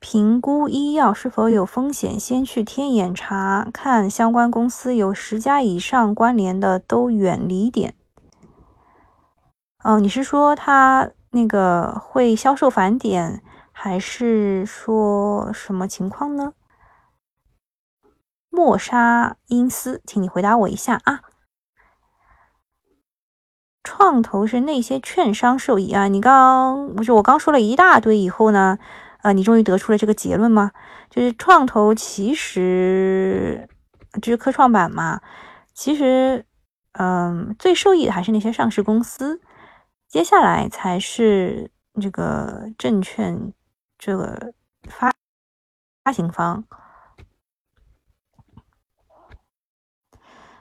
[0.00, 7.94] 评估医药是否有风险，先去天眼查看相关公司有十家以上关联的都远离点。
[9.84, 16.52] 哦，你是说他那个会销售返点，还是说什么情况呢？
[18.50, 21.20] 莫沙因斯，请你回答我一下啊。
[23.86, 26.08] 创投是那些券商受益啊？
[26.08, 28.76] 你刚不是我刚说了一大堆以后呢？
[29.22, 30.72] 呃，你终于得出了这个结论吗？
[31.08, 33.68] 就是创投其实
[34.20, 35.20] 就是科创板嘛，
[35.72, 36.44] 其实
[36.92, 39.40] 嗯，最受益的还是那些上市公司，
[40.08, 41.70] 接下来才是
[42.00, 43.52] 这个证券
[43.96, 44.52] 这个
[44.88, 45.12] 发
[46.04, 46.64] 发行方。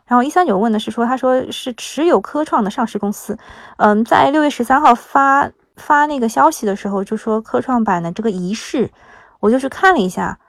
[0.07, 3.37] 然后一三九问的是说，他说是持有科创的上市公司，
[3.77, 8.91] 嗯，在六月十三号发发那个消息的时候，就说科创板的这个仪式，
[9.39, 10.39] 我就是看了一下，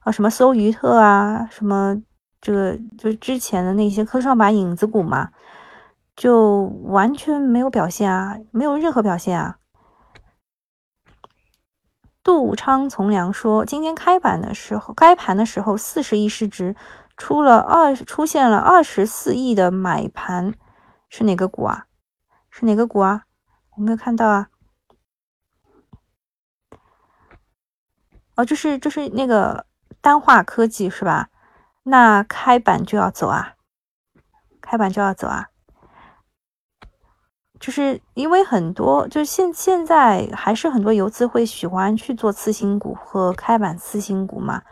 [0.00, 2.02] 啊，什么搜鱼特啊，什么
[2.40, 5.30] 这个就是之前的那些科创板影子股嘛，
[6.16, 9.58] 就完全没有表现啊，没有任何表现啊。
[12.24, 16.74] 杜昌从良说，今天开板的时候，开盘的时候四十亿市值。
[17.16, 20.54] 出了二出现了二十四亿的买盘，
[21.08, 21.86] 是哪个股啊？
[22.50, 23.24] 是哪个股啊？
[23.76, 24.48] 我没有看到啊。
[28.36, 29.66] 哦，就是就是那个
[30.00, 31.28] 单化科技是吧？
[31.84, 33.54] 那开板就要走啊，
[34.60, 35.48] 开板就要走啊。
[37.60, 44.62] 就是因为很多，就是现现在还是很多游资会喜欢去做次新股和开板次新股嘛，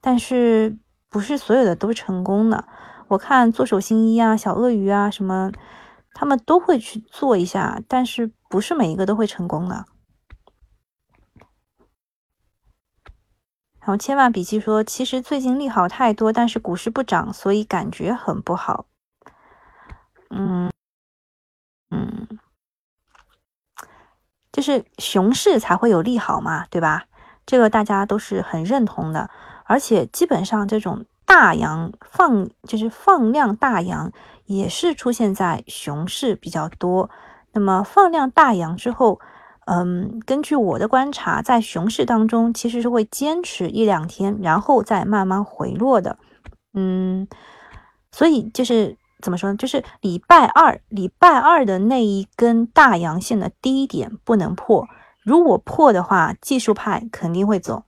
[0.00, 0.76] 但是
[1.10, 2.66] 不是所有的都成功的。
[3.08, 5.52] 我看做手新一啊、小鳄鱼啊什么，
[6.14, 9.84] 他们都会去做一下，但是不是每一个都会成功的。
[13.80, 18.86] 然后千万笔记说，其实最近利好太多，但是股市不涨，所以感觉很不好。
[20.30, 20.70] 嗯。
[21.92, 22.28] 嗯，
[24.52, 27.06] 就是熊市才会有利好嘛，对吧？
[27.44, 29.28] 这个大家都是很认同的。
[29.70, 34.10] 而且基本上这种大阳放，就是放量大阳，
[34.46, 37.08] 也是出现在熊市比较多。
[37.52, 39.20] 那么放量大阳之后，
[39.66, 46.18] 嗯，根据我的观察，在熊市当中其实是会坚持一两天，然后再慢慢回落的。
[46.74, 47.28] 嗯，
[48.10, 48.96] 所以就是。
[49.22, 49.56] 怎么说呢？
[49.58, 54.88] 就是礼拜二，礼拜二的那一根大阳线的低点不能破，
[55.22, 57.82] 如果破的话，技术派肯定会走。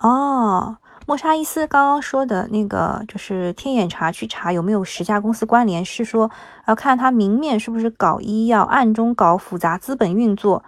[0.00, 6.30] 哦，莫沙伊斯刚刚说的那个，就是天眼查去查有没有十家公司关联，是说
[6.66, 10.64] 要看他明面是不是搞医药，暗中搞复杂资本运作。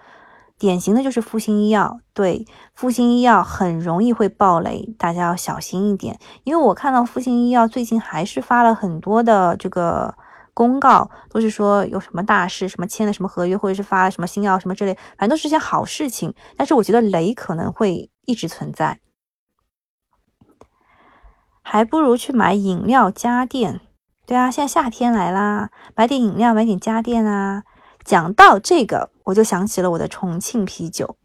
[0.58, 6.16] 典型的就是复星医药，对，复星医药很容易会爆雷，大家要小心一点。
[6.44, 10.14] 因为我看到复星医药最近还是发了很多的这个
[10.54, 16.32] 公告，都是说有什么大事，什么签了什么合约，或者是发了什么新药什么之类，反正都是件好事情。
[16.56, 19.00] 但是我觉得雷可能会一直存在，
[21.62, 23.80] 还不如去买饮料家电。
[24.26, 27.62] 对啊，现在夏天来啦，买点饮料，买点家电啊。
[28.04, 31.16] 讲到这个，我就想起了我的重庆啤酒。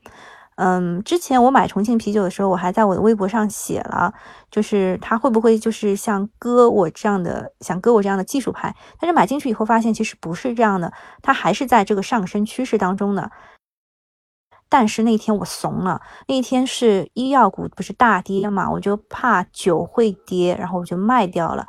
[0.55, 4.11] 嗯，之前我买重庆啤酒的时候，我还在我的微博上写了，
[4.49, 8.75] 就是它会不会就是像割我这样的，像割我这样的技术派？
[8.99, 13.31] 但是买进去以后发现，其实不是这样的，它还是在这个上升趋势当中的。
[14.69, 21.67] 但是那天我怂了，那天是医药股不是大跌嘛，我就怕酒会跌，然后我就卖掉了。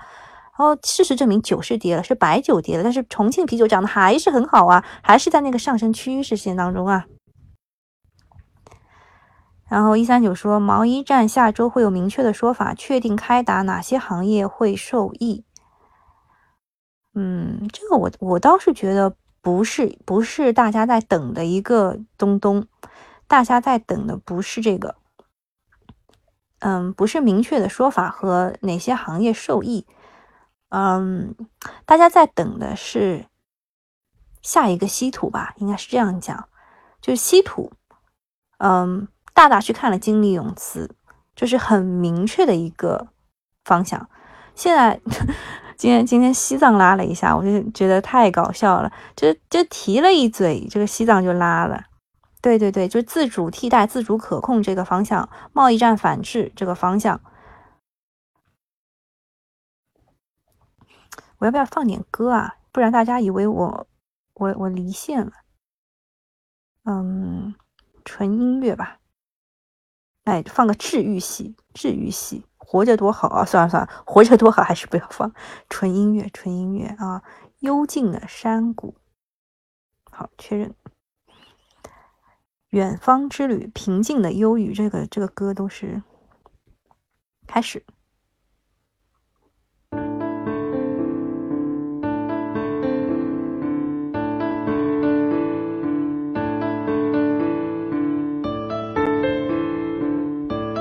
[0.58, 7.06] 然后事实证明，酒是跌了，是白酒跌了，但是重庆啤酒涨得还是很好啊，还是在那个上升趋势线当中啊。
[9.68, 15.44] 然后一三九说，毛衣站下周会有明确的说法，确定开打哪些行业会受益。
[17.14, 22.66] 嗯，这个我我倒是觉得不是不是大家在等的一个东东，
[23.28, 24.96] 大家在等的不是这个，
[26.60, 29.86] 嗯，不是明确的说法和哪些行业受益。
[30.70, 31.34] 嗯，
[31.86, 33.26] 大家在等的是
[34.42, 35.54] 下一个稀土吧？
[35.58, 36.48] 应该是这样讲，
[37.00, 37.72] 就是稀土。
[38.58, 40.96] 嗯，大大去看了金利永磁，
[41.36, 43.08] 就是很明确的一个
[43.64, 44.08] 方向。
[44.54, 45.00] 现在
[45.76, 51.84] 今天今天西藏拉了一下，我就觉得太搞笑了，就就提了一嘴，这个西藏就拉了。
[52.40, 57.20] 对对对，就自主替代、自主可控这个方向，贸易战反制这个方向。
[61.38, 62.57] 我要不要放点歌啊？
[62.72, 63.87] 不然大家以为我
[64.35, 65.33] 我我离线了。
[66.85, 67.55] 嗯，
[68.05, 68.98] 纯音乐吧。
[70.24, 73.44] 哎，放个治愈系，治愈系，活着多好啊！
[73.44, 75.33] 算了算了，活着多好，还是不要放
[75.68, 77.22] 纯音乐，纯音乐啊。
[77.61, 78.94] 幽静的山谷，
[80.11, 80.74] 好，确认。
[82.70, 86.02] 远方之旅，平静的忧郁，这个这个歌都是
[87.46, 87.83] 开始。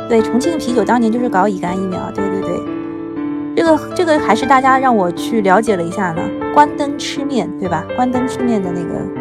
[0.10, 6.22] 对，重庆啤酒当年就是搞乙肝疫苗，对对对，这个这个还是大家让我去了解了一下呢。
[6.54, 7.86] 关灯吃面，对吧？
[7.96, 9.17] 关灯吃面的那个，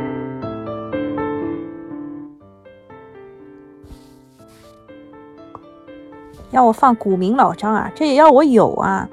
[6.51, 9.09] 要我放古名老张啊，这也要我有啊。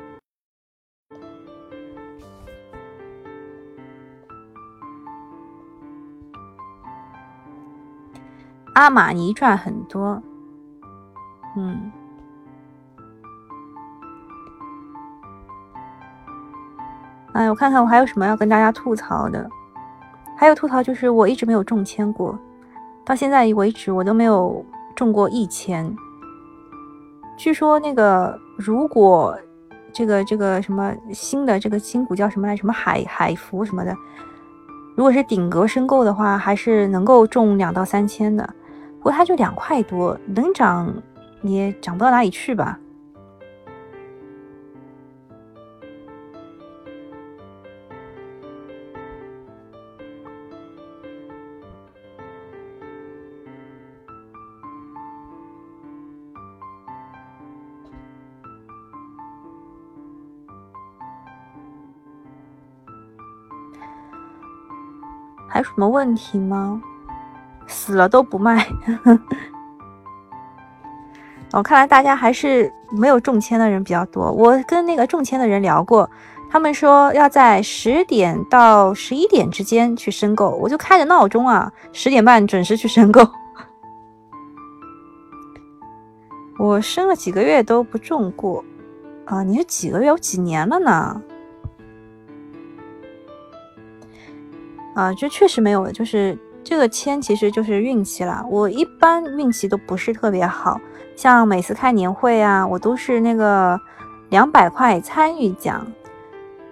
[8.75, 10.21] 阿玛尼赚很多。
[11.55, 11.91] 嗯，
[17.33, 19.47] 哎，我看看我还有什么要跟大家吐槽的。
[20.35, 22.37] 还有吐槽就是我一直没有中签过，
[23.05, 24.65] 到现在为止我都没有
[24.95, 25.95] 中过一签。
[27.43, 29.37] 据说那个如果
[29.91, 32.55] 这个这个什么新的这个新股叫什么来？
[32.55, 33.93] 什么海海福什么的，
[34.95, 38.49] 如果是顶格申购的话，还是能够中两到三千的。
[38.99, 40.95] 不过它就两块多，能涨
[41.41, 42.79] 也涨不到哪里去吧。
[65.53, 66.81] 还有什么问题吗？
[67.67, 68.67] 死了都不卖。
[71.51, 74.31] 哦，看来大家还是没有中签的人比较多。
[74.31, 76.09] 我跟那个中签的人聊过，
[76.49, 83.21] 他们说要在十点到十一点之间去申购，我就开着闹钟啊，十点半准时去申购。
[86.57, 88.65] 我申了几个月都不中过
[89.25, 89.43] 啊！
[89.43, 90.11] 你是几个月？
[90.11, 91.21] 我几年了呢？
[94.95, 98.45] 啊，这确实没有，就是这个签其实就是运气啦。
[98.49, 100.79] 我一般运气都不是特别好，
[101.15, 103.79] 像每次开年会啊，我都是那个
[104.29, 105.85] 两百块参与奖，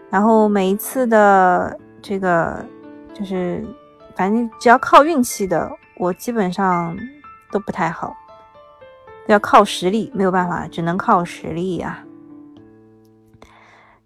[0.09, 2.63] 然后每一次的这个
[3.13, 3.65] 就是
[4.15, 6.95] 反正只要靠运气的，我基本上
[7.51, 8.15] 都不太好，
[9.27, 12.03] 要靠实力，没有办法，只能靠实力呀。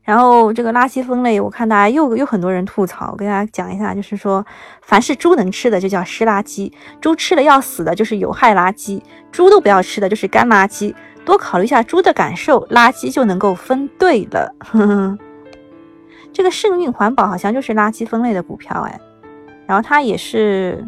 [0.05, 4.45] 然后这个垃圾分类，我看大家又又很多人吐槽，我跟大家讲一下，就是说，
[4.83, 9.01] 凡是猪能吃的就叫湿垃圾，猪吃了要死的就是有害垃圾，
[9.31, 10.93] 猪都不要吃的就是干垃圾。
[11.25, 14.53] 多考虑一下猪的感受，垃圾就能够分对了。
[14.63, 15.17] 呵呵
[16.31, 19.01] 这个盛运环保好像就是垃圾分类的股票哎，
[19.65, 20.87] 然后它也是，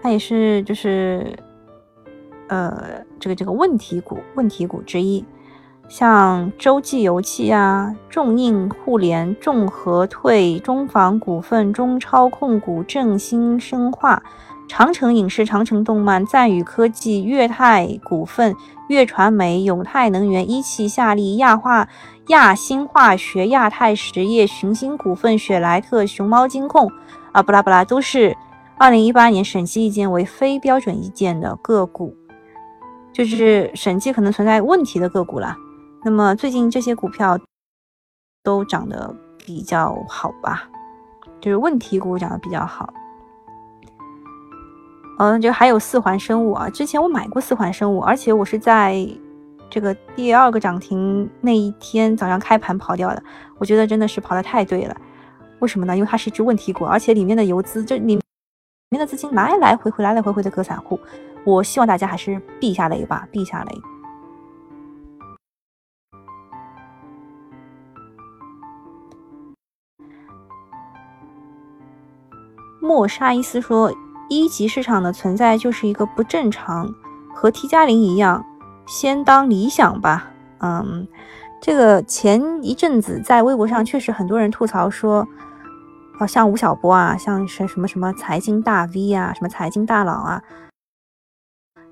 [0.00, 1.36] 它也是就是
[2.48, 5.22] 呃这个这个问题股问题股之一。
[5.88, 14.22] 像洲际油气啊、众印互联、众和退、中房股份、中超控股、正兴生化、
[14.66, 18.56] 长城影视、长城动漫、赞宇科技、粤泰股份、
[18.88, 21.86] 粤传媒、永泰能源、一汽夏利、亚化、
[22.28, 26.90] 亚新化学、亚太实业、寻星股份、雪莱特、熊猫金控
[27.30, 28.34] 啊，不拉不拉，都是
[28.78, 32.16] 二零一八年审计意见为非标准意见的个股，
[33.12, 35.56] 就是审计可能存在问题的个股了。
[36.04, 37.38] 那么最近这些股票
[38.42, 40.68] 都涨得比较好吧，
[41.40, 42.92] 就是问题股涨得比较好。
[45.18, 49.08] 嗯，就还有四环生物啊，之前我买过四环生物，而且我是在
[49.70, 53.22] 这个第二个涨停那一天早上开盘跑掉的。
[53.58, 54.96] 我觉得真的是跑得太对了，
[55.60, 55.96] 为什么呢？
[55.96, 58.20] 因为它是一只问题股，而且里面的游资，就里
[58.90, 60.98] 面的资金来来回回来来回回的割散户。
[61.46, 63.93] 我希望大家还是避下雷吧，避下雷。
[72.84, 73.90] 莫沙伊斯说
[74.28, 76.94] ：“一级市场的存在就是一个不正常，
[77.34, 78.44] 和 T 加零一样，
[78.86, 80.30] 先当理想吧。”
[80.60, 81.08] 嗯，
[81.62, 85.26] 这个前一阵子在微博上确实很多人吐槽说，
[86.18, 90.42] 好像吴晓波啊，像什什么什么财经大 V 啊，什么财经大佬啊，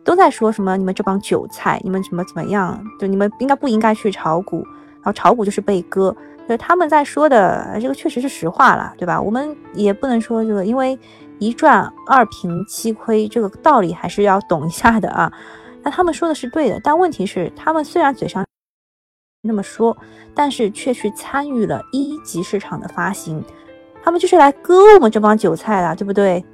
[0.05, 4.63] 都在说什么你们这帮韭菜，你们怎么怎么样，就你们应该不应该去炒股，
[4.97, 6.15] 然后炒股就是被割。
[6.57, 9.21] 他们在说的这个确实是实话了，对吧？
[9.21, 10.99] 我们也不能说这个，因为
[11.39, 15.33] 一赚二平七亏，这个道理还是要懂一下的啊。
[15.83, 18.45] 那他们说的是对的，但问题是，他们虽然嘴上
[19.43, 19.97] 那么说，
[20.35, 23.45] 但是却去参与了一级市场的发行，
[24.03, 26.45] 他们就是来割我们这帮韭菜的，对不对？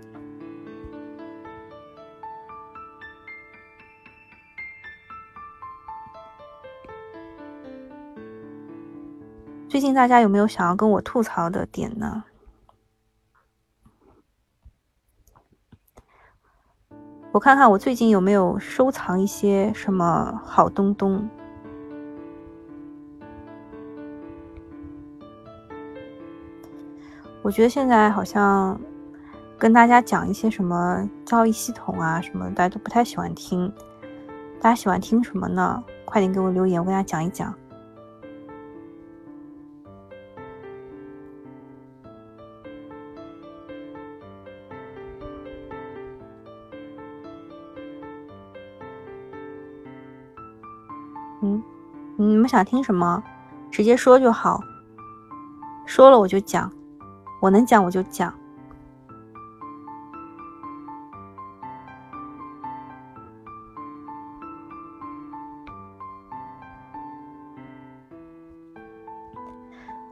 [9.69, 12.25] 最近大家有没有想要跟我吐槽的点呢？
[17.33, 21.29] 我看看我最近有没有收藏一些什么好东东。
[27.43, 28.81] 我觉得现在好像
[29.59, 33.71] 跟大家讲一些什么交易系统啊什么，大家都不太喜欢听。
[34.63, 35.85] 大家喜欢听什么呢？
[36.07, 37.55] 快点给我留言，我跟大家讲一讲。
[52.49, 53.23] 想听什么，
[53.71, 54.61] 直接说就好。
[55.85, 56.73] 说了我就讲，
[57.41, 58.33] 我能讲我就讲。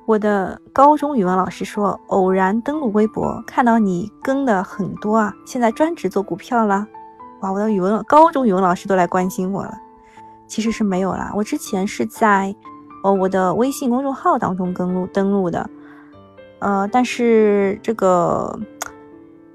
[0.04, 6.86] 我的高中语文老师说，偶然登录微博，看到你更的很多啊，现在专职做股票了。
[7.40, 9.76] 哇，我的语文高中语文老师都来关心我了。
[10.46, 12.54] 其实是没有啦，我之前是在
[13.02, 15.68] 哦我的微信公众号当中登录登录的，
[16.58, 18.58] 呃，但是这个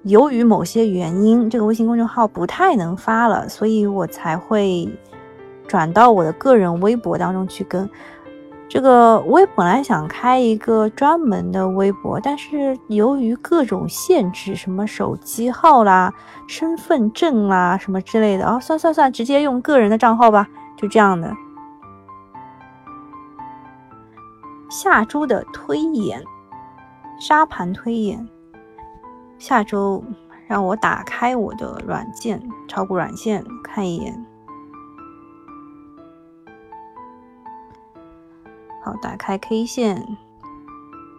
[0.04, 4.90] 由于某些原因，这个微信公众号不太能发了，所以我才会
[5.68, 7.90] 转到我的个人微博当中去跟。
[8.74, 16.14] 这个我也本来想开一个专门的微博，但是由于各种限制，什么手机号啦、
[16.48, 20.48] 身份证啦什么之类的，啊，算算算，直接用个人的账号吧，
[20.82, 21.36] 就这样的。
[24.70, 26.24] 下周的推演，
[27.20, 28.28] 沙盘推演，
[29.38, 30.04] 下周
[30.48, 34.26] 让我打开我的软件，炒股软件看一眼。
[38.84, 40.18] 好，打开 K 线，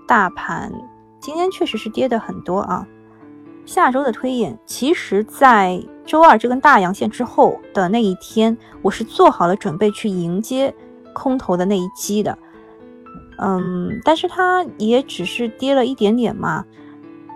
[0.08, 0.72] 大盘
[1.20, 2.84] 今天确实是跌的很多啊。
[3.64, 10.74] 下周的推演，其实在周二这根大阳线之后的那一天，我是做好了准备去迎接
[11.14, 12.36] 空头的那一击的。
[13.38, 16.64] 嗯，但是它也只是跌了一点点嘛，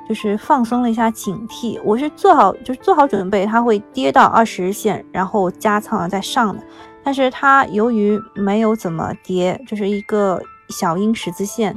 [0.08, 1.80] 就是放松了一下警惕。
[1.82, 6.62] 我是做好，就是做好准备，它会跌到二十日线，然后加仓再上的。
[7.02, 11.76] 但是它由于没有怎么跌，就是一个小阴十字线、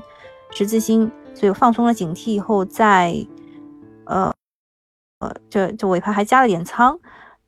[0.52, 3.39] 十字星，所以放松了警惕以后，在呃
[5.20, 7.00] 呃，就就尾盘还加了点仓。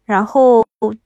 [0.05, 0.65] 然后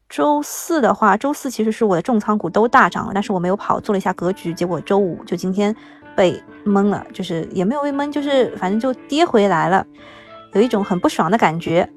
[0.10, 5.76] 周四的话，周四其实是我的重仓股都大涨了，但是我没有跑，做了一下格局，结果周五就今天
[6.16, 9.86] 被闷了，就是也没有被闷，就是反正就跌回来了，
[10.54, 11.90] 有一种很不爽的感觉。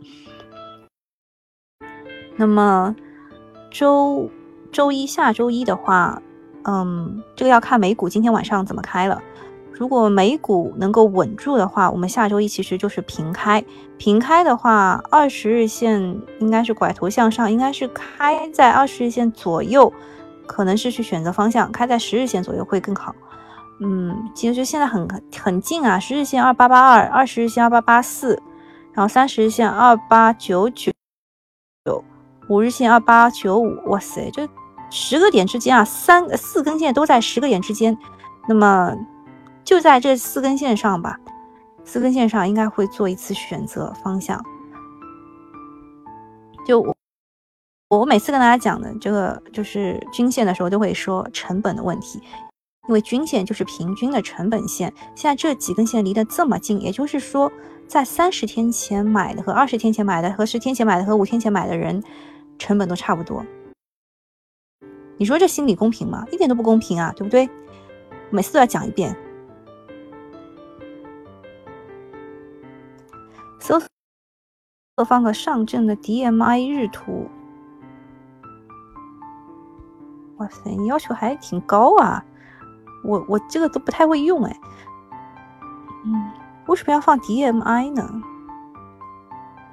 [2.37, 2.95] 那么
[3.71, 4.31] 周。
[4.71, 6.21] 周一下周一的话，
[6.65, 9.19] 嗯，这个要看美股今天晚上怎么开了。
[9.79, 13.65] 如果美股能够稳住的话，我们下周一其实就是平开。
[13.97, 19.93] 平开的话，二十日线应该是拐头向上，应该是开在二十日线左右，
[20.49, 23.15] 可能是去选择方向，开在十日线左右会更好。
[23.81, 25.09] 嗯，其实现在很
[25.41, 28.35] 很近啊，十日线二八八二，二十日线二八八四，
[28.93, 30.91] 然后三十日线二八九九
[31.85, 32.03] 九。
[32.49, 34.49] 五日线二八九五，哇塞，这
[34.91, 37.97] 十个点之间啊，三四根线都在十个点之间，
[38.49, 38.93] 那么
[39.69, 41.21] 就在这四根线上吧，
[41.85, 44.43] 四根线上应该会做一次选择方向。
[46.67, 46.97] 就我
[47.91, 52.19] 我每次跟大家讲的这个就是均线的时候，都会说成本的问题，
[52.89, 57.53] 因为均线就是平均的成本线，现在这几根线离得这么近，也就是说，
[57.87, 62.03] 在三十天前买的和二十天前买的和十天前买的和五天前买的人。
[62.59, 63.45] 成本都差不多，
[65.19, 66.25] 你说这心理公平吗？
[66.33, 67.49] 一点都不公平啊，对不对？
[68.31, 69.15] 每次都要讲一遍。
[73.59, 77.29] 搜索放个上证的 DMI 日图，
[80.39, 82.25] 哇塞，你要求还挺高啊！
[83.05, 84.57] 我我这个都不太会用哎。
[86.05, 86.31] 嗯，
[86.67, 88.23] 为什么要放 DMI 呢？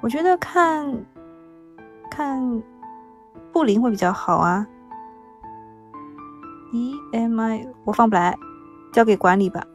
[0.00, 1.04] 我觉得看
[2.10, 2.62] 看。
[3.52, 4.66] 布林会比较好啊
[6.74, 8.36] ，EMI 我放不来，
[8.92, 9.66] 交给管理吧。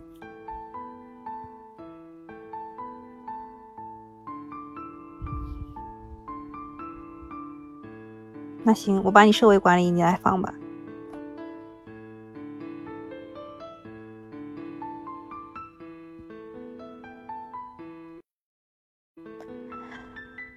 [8.72, 10.53] 那行，我把你设为管理，你来放吧。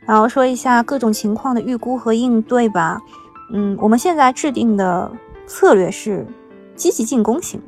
[0.07, 3.01] 然后说一下各种情况的预估和应对吧。
[3.53, 5.11] 嗯，我们现在制定的
[5.49, 6.25] 策略是
[6.77, 7.61] 积极进攻型。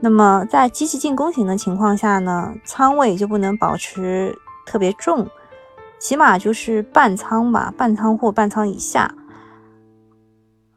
[0.00, 5.28] 那么在积极进攻型的情况下呢，仓位就不能保持特别重，
[6.00, 9.14] 起码就是半仓吧，半仓或半仓以下。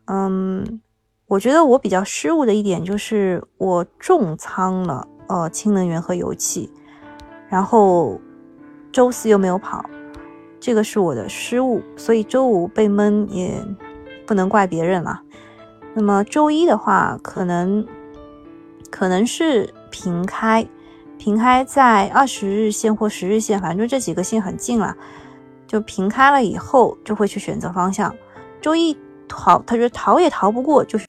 [0.06, 0.82] 嗯，
[1.28, 6.72] 我觉得我比较失误的一点就是我重仓了呃氢能源和油气，
[7.48, 8.20] 然后
[8.92, 9.84] 周四又没有跑。
[10.60, 13.62] 这个是我的失误，所以周五被闷也
[14.26, 15.22] 不能怪别人了。
[15.94, 17.86] 那么周一的话，可能
[18.90, 20.66] 可能是平开，
[21.18, 24.96] 平开在二十日线或十日线，反正就这几个线很近了，
[25.68, 28.16] 就平开了以后就会去选择方向。
[28.62, 28.98] 周一
[29.28, 31.06] 逃，他说逃也逃不过，就是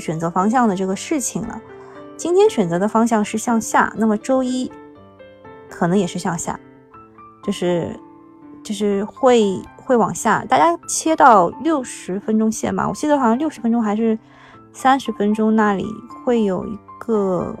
[0.00, 1.60] 选择方向的这个事情了。
[2.16, 4.70] 今天选择的方向是向下，那么周一
[5.68, 6.58] 可能也是向下，
[7.44, 7.98] 就是。
[8.64, 14.18] 就是会会往下，大家切到六十分钟线嘛，我记得好像六十分钟还是
[14.72, 15.86] 三十分钟那里
[16.24, 17.54] 会有一个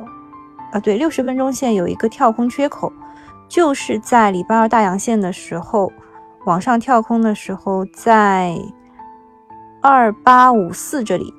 [0.72, 2.92] 啊，对，六十分钟线有一个跳空缺口，
[3.48, 5.92] 就是在礼拜二大阳线的时候
[6.44, 8.58] 往上跳空的时候，在
[9.88, 11.32] 二八五四这里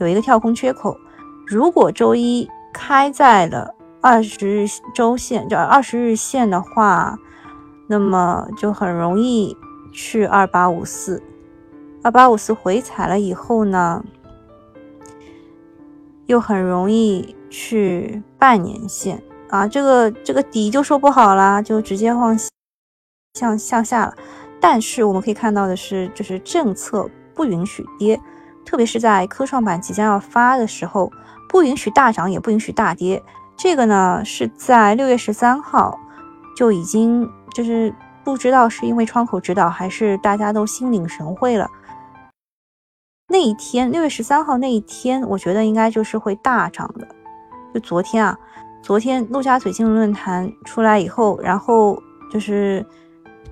[0.00, 0.98] 有一个跳空缺口。
[1.46, 7.16] 如果周一开在了二十日周线，就二十日线的话，
[7.86, 9.56] 那么就很容易
[9.92, 11.22] 去二八五四。
[12.02, 14.04] 二八五四回踩了以后呢，
[16.26, 22.36] 又很容易去半年线啊，这个这个底就说不好啦，就直接往
[23.34, 24.12] 向向下了。
[24.60, 28.20] 但是我们可以看到的是，就是政策不允许跌，
[28.64, 31.10] 特别是在科创板即将要发的时候，
[31.48, 33.22] 不允许大涨，也不允许大跌。
[33.56, 35.98] 这个呢是在六月十三号
[36.56, 41.68] 就已经就是不知道是因为窗口指导，还是大家都心领神会了。
[43.28, 47.06] 那一天，六月十三号那一天，我觉得应该就是会大涨的。
[47.72, 48.38] 就昨天啊，
[48.82, 52.84] 昨天陆家嘴金融论坛出来以后，然后就是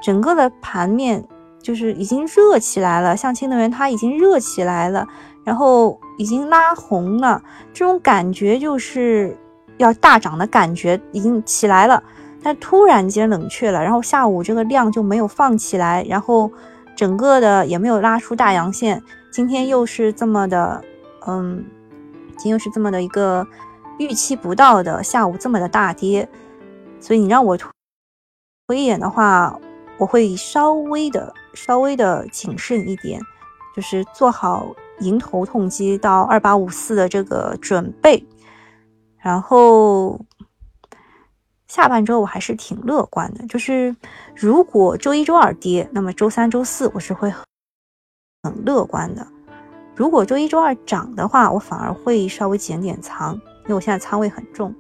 [0.01, 1.25] 整个的盘面
[1.63, 5.07] 就是已经热起来了，像新能源它已经热起来了，
[5.45, 7.43] 然后已经拉红了，
[7.73, 9.37] 这种感觉就是
[9.79, 12.03] 要大涨的感觉已经起来了，
[12.43, 16.51] 但突然间冷却了，然后下午这个量就没有放起来，然后
[16.97, 19.03] 整个的也没有拉出大阳线。
[19.31, 20.83] 今天又是这么的，
[21.27, 21.65] 嗯，
[22.37, 23.47] 今天又是这么的一个
[23.99, 26.29] 预期不到的下午这么的大跌，
[27.01, 27.57] 所以你让我
[28.67, 29.59] 推演的话，
[29.97, 33.21] 我会稍微的稍微的谨慎一点，
[33.75, 38.25] 就是做好迎头痛击到二八五四的这个准备，
[39.19, 40.21] 然后
[41.67, 43.95] 下半周我还是挺乐观的，就是
[44.35, 47.33] 如果周一周二跌，那么周三周四我是会。
[48.45, 49.25] 很乐观的，
[49.95, 54.75] 如果周一周二涨的话，我反而会稍微减点仓，因为我现在仓位很重。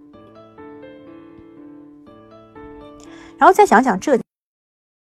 [3.38, 4.18] 然后再想想浙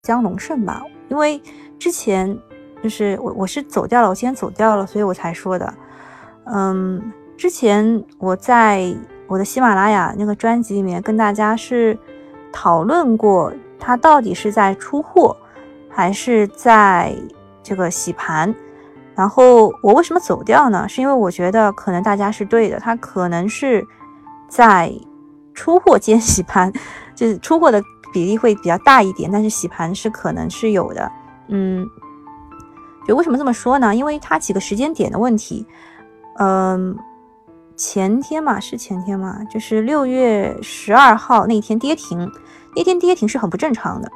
[0.03, 1.39] 江龙盛吧，因为
[1.79, 2.39] 之前
[2.83, 5.75] 就是我我是走掉了，我今天走掉了，所以我才说的。
[6.47, 8.95] 嗯，之前我在
[9.27, 11.99] 我的喜马拉雅那个专辑里面跟大家是
[12.51, 15.37] 讨论过，它到底是在出货
[15.91, 17.15] 还是在。
[17.63, 18.53] 这个洗盘，
[19.15, 20.89] 然后我为什么走掉呢？
[20.89, 23.87] 是因为我觉得可能大家是对的，它可能是
[24.49, 24.91] 在
[25.55, 26.73] 出货间洗盘，
[27.15, 27.81] 就是出货的
[28.13, 31.11] 比例会比较大一点，但是洗盘是可能是有的。
[31.49, 31.87] 嗯，
[33.07, 33.95] 就为什么这么说呢？
[33.95, 35.67] 因为它几个时间点的问题。
[36.39, 36.97] 嗯，
[37.77, 42.31] 前天嘛，是前天嘛，就是六月十二号那天跌停，
[42.77, 44.11] 那天跌停是很不正常的。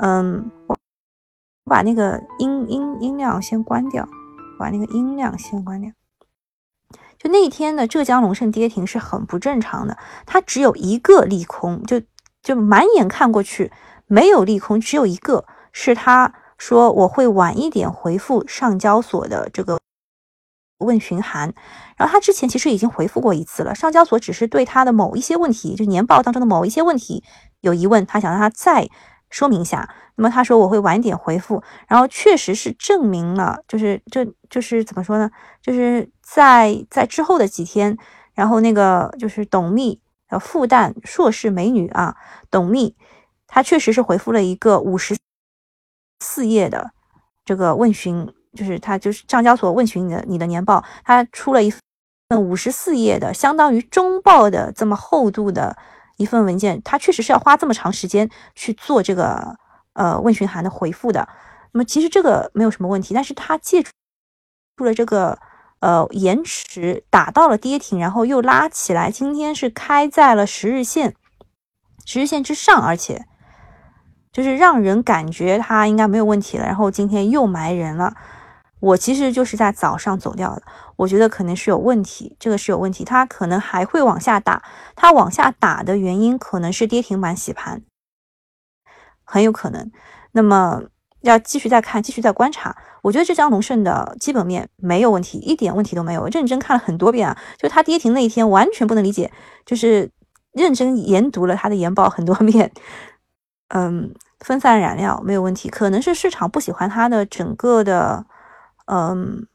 [0.00, 0.76] 嗯，我。
[1.66, 4.08] 把那个音音音量先关掉，
[4.58, 5.92] 把那个音量先关掉。
[7.16, 9.96] 就那天的浙江龙盛跌停是很不正常的，
[10.26, 12.00] 它只有一个利空，就
[12.42, 13.72] 就满眼看过去
[14.06, 19.78] 没有利空，只有一个是他说我会晚一点回复上交所的这个
[20.78, 21.52] 问询函，
[21.96, 27.22] 然后他之前其实已经回复过一次了，上交所只是对他的某一些问题，就年报当中的某一些问题
[27.60, 28.88] 有疑问，他想让他再。
[29.32, 35.30] 说明一下，那么他说我会晚点回复，然后确实是证明了，就是这就是怎么说呢？
[35.62, 37.96] 就是在在之后的几天，
[38.34, 40.00] 然后那个就是董秘
[40.30, 42.16] 呃复旦硕士美女啊，
[42.50, 42.96] 董秘，
[43.46, 45.16] 她确实是回复了一个五十
[46.24, 46.92] 四页的
[47.44, 51.80] 这个问询，就是他就是上交所问询你的你的年报，他出了一份
[52.42, 55.76] 五十四页的，相当于中报的这么厚度的。
[56.16, 59.56] 一份文件，她确实是要花这么长时间去做这个
[59.94, 61.26] 呃问询函的回复的。
[61.72, 63.82] 那么其实这个没有什么问题，但是它借
[64.76, 65.38] 助了这个
[65.80, 71.14] 呃延迟打到了跌停，然后又拉起来，今天是开在了十日线
[72.06, 73.26] 十日线之上，而且
[74.32, 78.14] 就是让人感觉它应该没有问题了，然后今天又埋人了。
[78.80, 80.62] 我其实就是在早上走掉的，
[80.96, 84.62] 我觉得可能是有问题，这个是有问题，它可能还会往下打，
[84.96, 87.82] 它往下打的原因可能是跌停板洗盘，
[89.22, 89.90] 很有可能。
[90.32, 90.82] 那么
[91.20, 92.74] 要继续再看，继续再观察。
[93.02, 96.26] 我觉得浙江龙盛的基本面没有问题，一点问题都没有。
[96.26, 99.32] 认真看了很多遍啊，就它跌停那一天完全不能理解，
[99.64, 100.10] 就是
[100.52, 102.72] 认真研读了它的研报很多遍。
[103.68, 108.26] 嗯，分散燃料没有问题，可能是市场不喜欢它的整个的。
[108.86, 109.46] 嗯，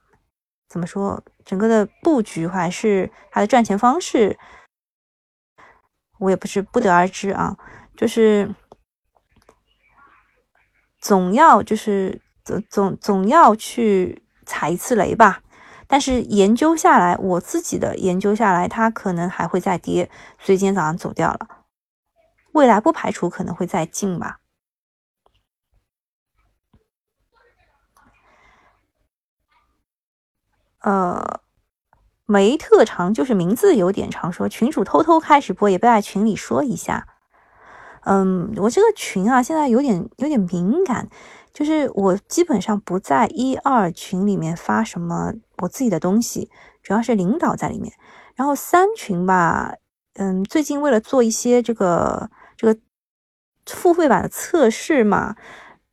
[0.69, 1.21] 怎么说？
[1.43, 4.39] 整个的布局还是它的赚钱方式，
[6.19, 7.57] 我也不是不得而知啊。
[7.97, 8.55] 就是
[10.99, 15.41] 总要就是总总总要去踩一次雷吧。
[15.87, 21.39] 但是研究下来，我自己的研究下来，它可能还会再跌，所以今天早上走掉了。
[22.53, 24.39] 未来不排除可能会再进吧。
[30.81, 31.41] 呃，
[32.25, 34.31] 没特长，就是名字有点长。
[34.31, 37.07] 说群主偷偷开直播，也不在群里说一下。
[38.05, 41.09] 嗯，我这个群啊，现在有点有点敏感，
[41.56, 46.51] 就是我基本上不在一二群里面发什么我自己的东西，
[46.84, 47.93] 主要是领导在里面。
[48.36, 49.74] 然后三群吧，
[50.16, 52.78] 嗯，最近为了做一些这个这个
[53.66, 55.38] 付费版的测试嘛，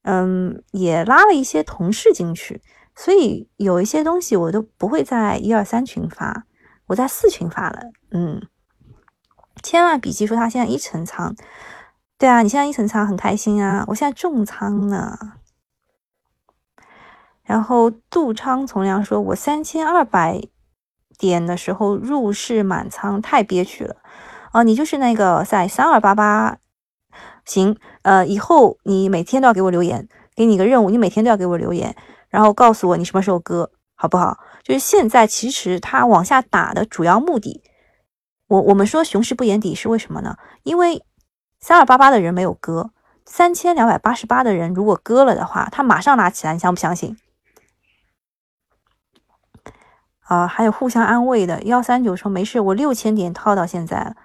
[0.03, 2.61] 嗯，也拉了一些同事进去。
[2.97, 6.45] 所以有一些东西我都不会在一二三群发，
[6.89, 7.93] 我在四群发了。
[8.11, 8.43] 嗯，
[9.63, 11.37] 千万笔记说他现在一层仓，
[12.19, 15.35] 对啊，你现在一层仓很开心啊，我现在重仓呢。
[17.53, 20.41] 然后杜昌从良说，我三千二百
[21.19, 23.97] 点的时候入市满仓，太憋屈了。
[24.55, 26.57] 哦，你就是那个在三二八八，
[27.45, 31.95] 行，呃，以后你每天都要给我留言，给你个任务，你每天都要给我留言。
[32.31, 34.39] 然后告诉我你什么时候割，好不好？
[34.63, 37.63] 就是现在，其实它往下打的主要目的，
[38.49, 40.39] 我我们说熊市不言底是为什么呢？
[40.63, 41.05] 因为
[41.61, 42.93] 三二八八的人没有割，
[43.27, 47.15] 三千两百八十八的人如果割了的话，他马上拿起来，你相不相信？
[50.33, 54.17] 啊，还有互相安慰的幺三九说没事，我六千点套到现在。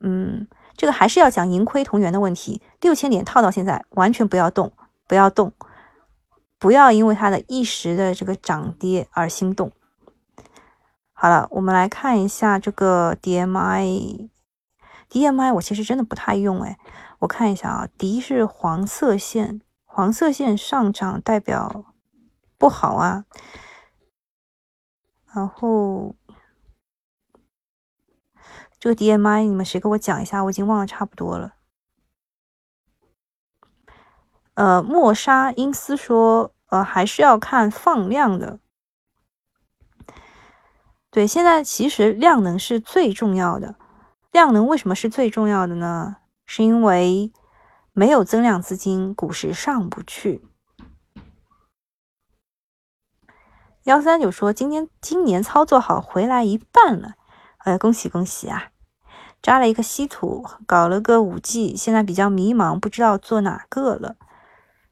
[0.00, 0.46] 嗯，
[0.76, 4.70] 这个还是要讲盈亏同源的问题，六千点套到现在，完全不要动，
[5.06, 5.54] 不要动。
[6.58, 9.72] 不要因为它的一时的这个涨跌而心动。
[11.14, 14.28] 好了，我们来看一下这个 DMI。
[15.08, 16.76] DMI 我其实真的不太用哎，
[17.20, 21.86] 我看一下啊，D 是黄色线，黄色线上涨代表
[22.58, 23.24] 不好啊。
[25.34, 26.16] 然后
[28.78, 30.42] 这个 DMI 你们谁给我讲一下？
[30.44, 31.54] 我已经忘了差不多了。
[34.54, 38.58] 呃，莫沙因斯说，呃，还是要看放量的。
[41.10, 43.76] 对，现在其实量能是最重要的。
[44.32, 46.16] 量能为什么是最重要的呢？
[46.44, 47.32] 是因为
[47.92, 50.42] 没有增量资金，股市上不去。
[53.88, 57.14] 幺三九说，今天今年操作好，回来一半了，
[57.56, 58.68] 哎，恭喜恭喜啊！
[59.40, 64.16] 扎了一个稀土，搞了个五 G，现在比较迷茫，不知道做哪个了。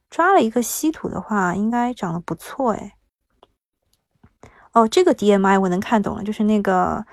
[0.09, 2.97] 抓了一个稀土的话，应该涨得不错哎。
[4.73, 7.05] 哦，这个 DMI 我能看懂了，就是那个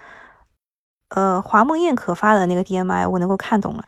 [1.10, 3.84] 呃华梦燕可发的那个 DMI，我能够看懂了。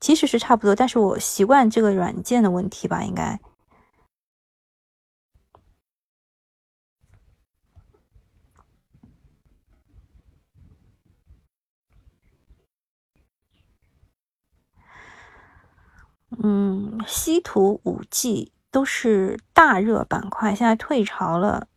[0.00, 3.38] 其实是差不多，但是我习惯这个软件的问题吧，应该。
[16.42, 21.68] 嗯，稀土、五 G 都是大热板块，现在退潮了。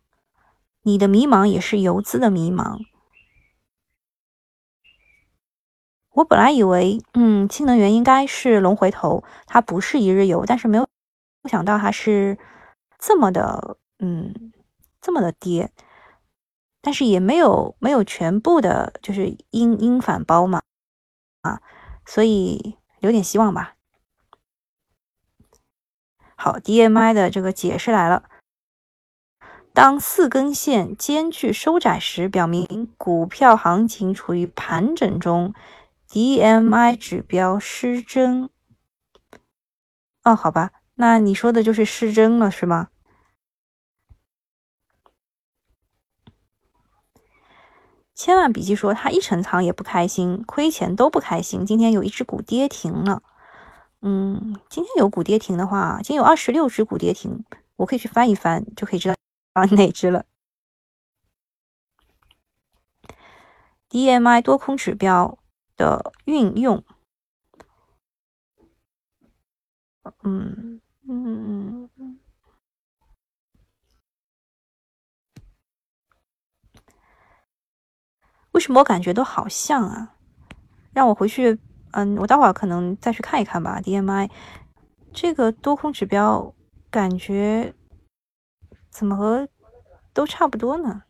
[0.82, 2.78] 你的迷茫也是游资的迷茫。
[6.12, 10.88] 我本来以为，嗯，氢能源应该是龙回头，它不是一日游，但是没有
[11.48, 12.36] 想到它是
[12.98, 14.52] 这么的，嗯，
[15.00, 15.70] 这么的跌。
[16.80, 20.62] 但是也没有没有全部的，就是阴阴反包嘛，
[21.42, 21.60] 啊，
[22.06, 23.74] 所以有点希望吧。
[26.40, 28.22] 好，DMI 的这个解释来了。
[29.72, 35.52] 当四根线间距收窄时，表明股票行情处于盘整中
[36.08, 38.48] ，DMI 指标失真。
[40.22, 42.90] 哦，好吧，那你说的就是失真了，是吗？
[48.14, 51.66] 千万笔记说他一成仓也不开心，亏钱都不开心。
[51.66, 53.24] 今天有一只股跌停了。
[54.00, 57.44] 嗯，今天有股跌停的话，今天有二十六只股跌停，
[57.76, 59.14] 我可以去翻一翻，就可以知道
[59.54, 60.24] 啊哪只了。
[63.90, 65.38] DMI 多空指标
[65.76, 66.84] 的运用，
[70.22, 72.20] 嗯嗯嗯，
[78.52, 80.14] 为什么我感觉都好像啊？
[80.92, 81.58] 让我回去。
[81.92, 83.80] 嗯，我待会儿可能再去看一看吧。
[83.80, 84.30] DMI
[85.12, 86.54] 这个多空指标
[86.90, 87.74] 感觉
[88.90, 89.48] 怎么和
[90.12, 91.02] 都差不多呢？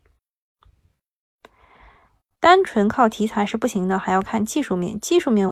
[2.39, 5.51] 单纯靠题材是不行的，还要看技术面，技术面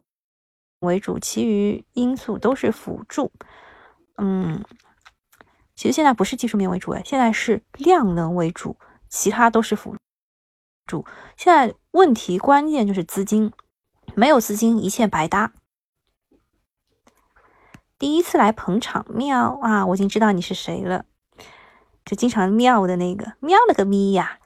[0.79, 3.31] 为主，其余因素都是辅助。
[4.17, 4.63] 嗯，
[5.75, 8.77] 其实现在不是技术面为主，哎，现在是量能为主，
[9.09, 9.97] 其他都是辅
[10.85, 11.05] 助。
[11.35, 13.51] 现在问题关键就是资金，
[14.17, 15.53] 没有资金一切白搭。
[17.99, 19.85] 第一次来捧场，喵啊！
[19.85, 21.05] 我已经知道你是谁了，
[22.03, 24.39] 就经常喵的那个，喵了个咪呀！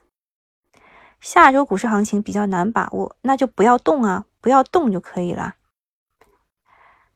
[1.22, 5.54] 下周股市行情比较难把握，那就不要动啊，不要动就可以了。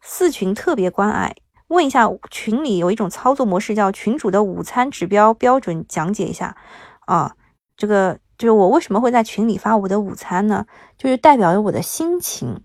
[0.00, 1.36] 四群特别关爱。
[1.68, 6.56] 问一下群里有一种操作模式叫群主的午餐指标标准讲解一下
[7.00, 7.36] 啊，
[7.76, 10.66] 这个就是我为什么会在群里发我的午餐呢？
[10.98, 12.62] 就是代表着我的心情。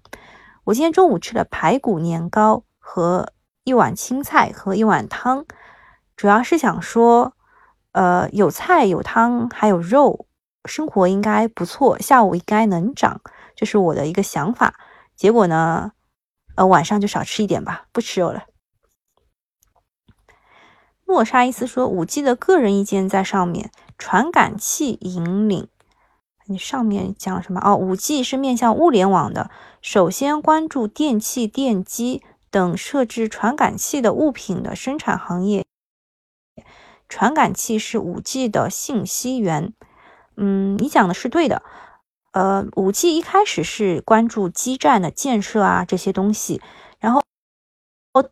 [0.66, 5.46] 我今天中午吃了排骨年糕和一碗青菜和一碗汤，
[6.16, 7.34] 主要是想说，
[7.94, 10.28] 呃，有菜有汤还有肉，
[10.66, 13.22] 生活应该不错，下午应该能涨，
[13.56, 14.76] 这是我的一个想法。
[15.16, 15.94] 结果呢，
[16.56, 18.44] 呃，晚上就少吃一点吧，不吃肉了。
[21.06, 23.70] 莫沙伊斯说：“五 G 的个人意见在上面，
[24.02, 25.68] 传感器引领。
[26.48, 27.62] 你上面讲什么？
[27.64, 35.64] 哦，五 G 是面向物联网的，首先关注电器、电机等设置传感器的物品的生产行业。
[37.08, 39.72] 传感器是五 G 的信息源。
[40.36, 41.62] 嗯，你讲的是对的。
[42.32, 46.60] 呃，五 G 一开始是关注基站的建设啊这些东西，
[47.00, 47.22] 然后。”，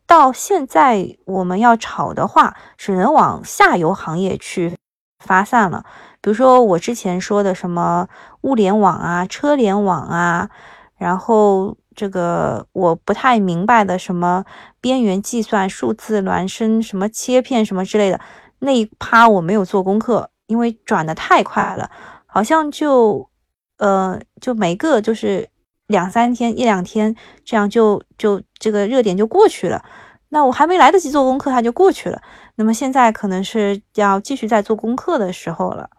[0.04, 4.76] 到现在我们要炒的话，只能往下游行业去
[5.20, 5.84] 发散了。
[6.20, 8.08] 比如说我之前说的什么
[8.40, 10.50] 物联网啊、车联网啊，
[10.96, 14.44] 然后这个我不太明白的什么
[14.80, 18.20] 边缘计算、数字孪生、什么切片什么之类的
[18.58, 21.88] 那一趴我没有做功课，因为转的太快了，
[22.26, 23.30] 好像就
[23.78, 25.48] 呃就每个就是。
[25.90, 29.84] 两三天一两天，这样就就这个热点就过去了。
[30.28, 32.22] 那我还没来得及做功课，它就过去了。
[32.56, 35.90] 那么现在可能是要继续在做功课的时候了。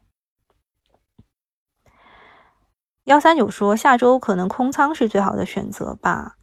[3.05, 6.35] 幺三九说下周可能空仓是最好的选择吧？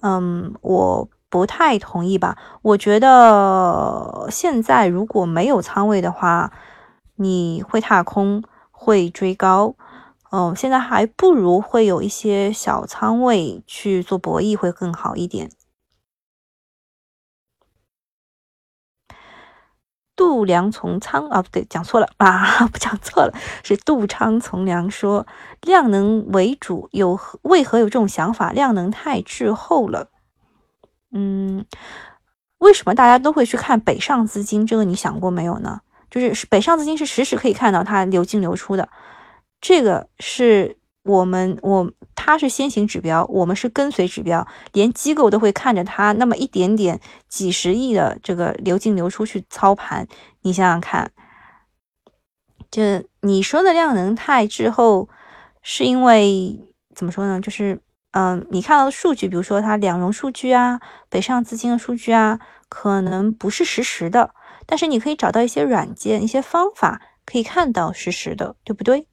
[0.00, 2.38] 嗯，我不太同意吧。
[2.62, 6.52] 我觉得现在如果没有仓位的话，
[7.16, 9.74] 你会踏空，会追高。
[10.30, 15.50] 哦，现在还不如会有一些小仓位去做博弈会更好一点。
[20.16, 25.26] 度量从仓啊，不对，讲错了啊， 不讲错了，是杜昌从良说
[25.60, 28.50] 量能为主，有为何有这种想法？
[28.52, 30.08] 量能太滞后了。
[31.12, 31.64] 嗯，
[32.58, 34.66] 为什么大家都会去看北上资金？
[34.66, 35.80] 这个你想过没有呢？
[36.10, 38.88] 就是北上资金是实时可以看到它流进流出的。
[39.60, 50.06] 这个是我们，我它是先行指标，我们是跟随指标，连机构都会看着它那么一点点几十亿的这个流进流出去操盘。
[50.42, 51.12] 你想想看，
[52.70, 55.08] 这你说的量能太滞后，
[55.62, 56.60] 是因为
[56.94, 57.40] 怎么说呢？
[57.40, 57.80] 就是
[58.10, 64.34] 嗯，你看到的数据，比如说它两融数据啊，北上资金的数据啊，可能不是实时的，
[64.66, 69.06] 但是你可以找到一些软件、一些方法，可以看到实时的，对不对？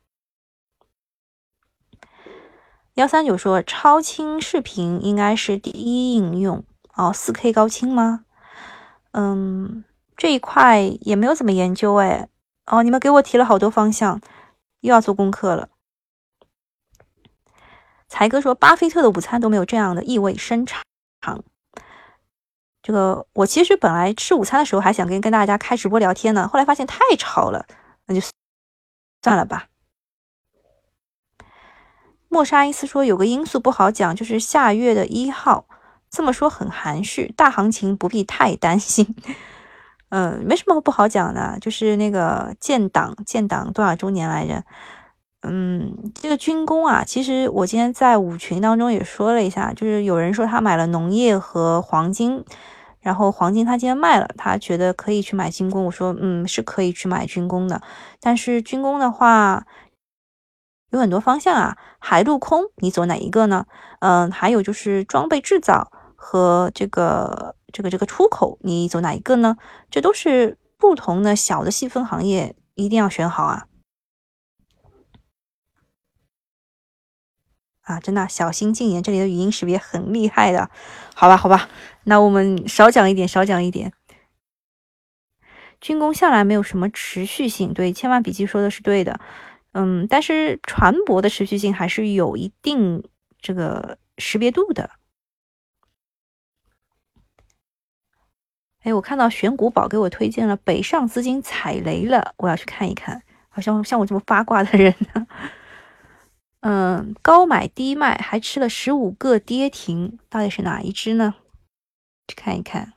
[2.95, 6.63] 幺三九说，超清视频应该是第一应用
[6.93, 8.25] 哦，四 K 高清吗？
[9.13, 9.83] 嗯，
[10.15, 12.29] 这一块也没有怎么研究哎。
[12.67, 14.21] 哦，你们给我提了好多方向，
[14.81, 15.69] 又要做功课了。
[18.07, 20.83] 才哥说，巴菲特的午餐都没有这样的意味深长。
[22.83, 27.65] 这个我其实本来吃午餐的时候还想跟跟大家开直播聊天呢，后来发现太吵了，
[28.05, 28.21] 那就
[29.23, 29.67] 算了吧。
[32.33, 35.65] 莫沙伊斯说：“有个因素不好讲，就是下月的一号。
[36.09, 39.15] 这么说很含蓄，大行情不必太担心。
[40.09, 44.63] 嗯， 没什么不好讲的，就是那个建党建党多少周年来着？
[45.43, 52.43] 嗯，这个军工啊，其实我今天在五群当中也说了一下，就是有人说他买了农业和黄金，
[52.99, 55.85] 然后黄金他今天卖了，他觉得可以去买军工。
[55.85, 57.79] 我说，嗯，是可以去买军工的，
[58.19, 59.67] 但是军工的话。”
[60.93, 63.65] 有很多方向啊，海陆空，你走哪一个呢？
[63.99, 69.57] 嗯，还有就是装备制造和这个这个这个出口，你走哪一个呢？
[69.89, 73.65] 这都是不同的小的细分行业，一定要选好啊！
[77.81, 80.69] 啊，真的小心禁言，这里的语音识别很厉害的，
[81.15, 81.69] 好吧，好吧，
[82.03, 83.91] 那我们少讲一点，少讲一点。
[85.81, 89.19] 军工向来没有什么持续性，对，千万笔记说的是对的。
[89.73, 93.03] 嗯，但是船舶的持续性还是有一定
[93.39, 94.89] 这个识别度的。
[98.79, 103.23] 哎，我看到选股宝给我推荐了北上资金踩雷了，我要去看一看。
[103.49, 105.27] 好像像我这么八卦的人呢，
[106.61, 111.35] 嗯，高买低卖还吃了十五个跌停，到底是哪一只呢？
[112.27, 112.93] 去看一看。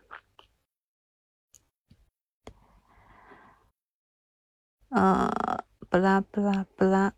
[4.88, 5.62] 呃，
[5.96, 7.12] 不拉不拉不拉，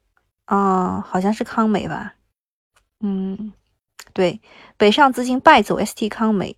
[0.45, 2.15] 啊，好像是康美吧？
[3.01, 3.53] 嗯，
[4.13, 4.41] 对，
[4.77, 6.57] 北上资金败走 ST 康美。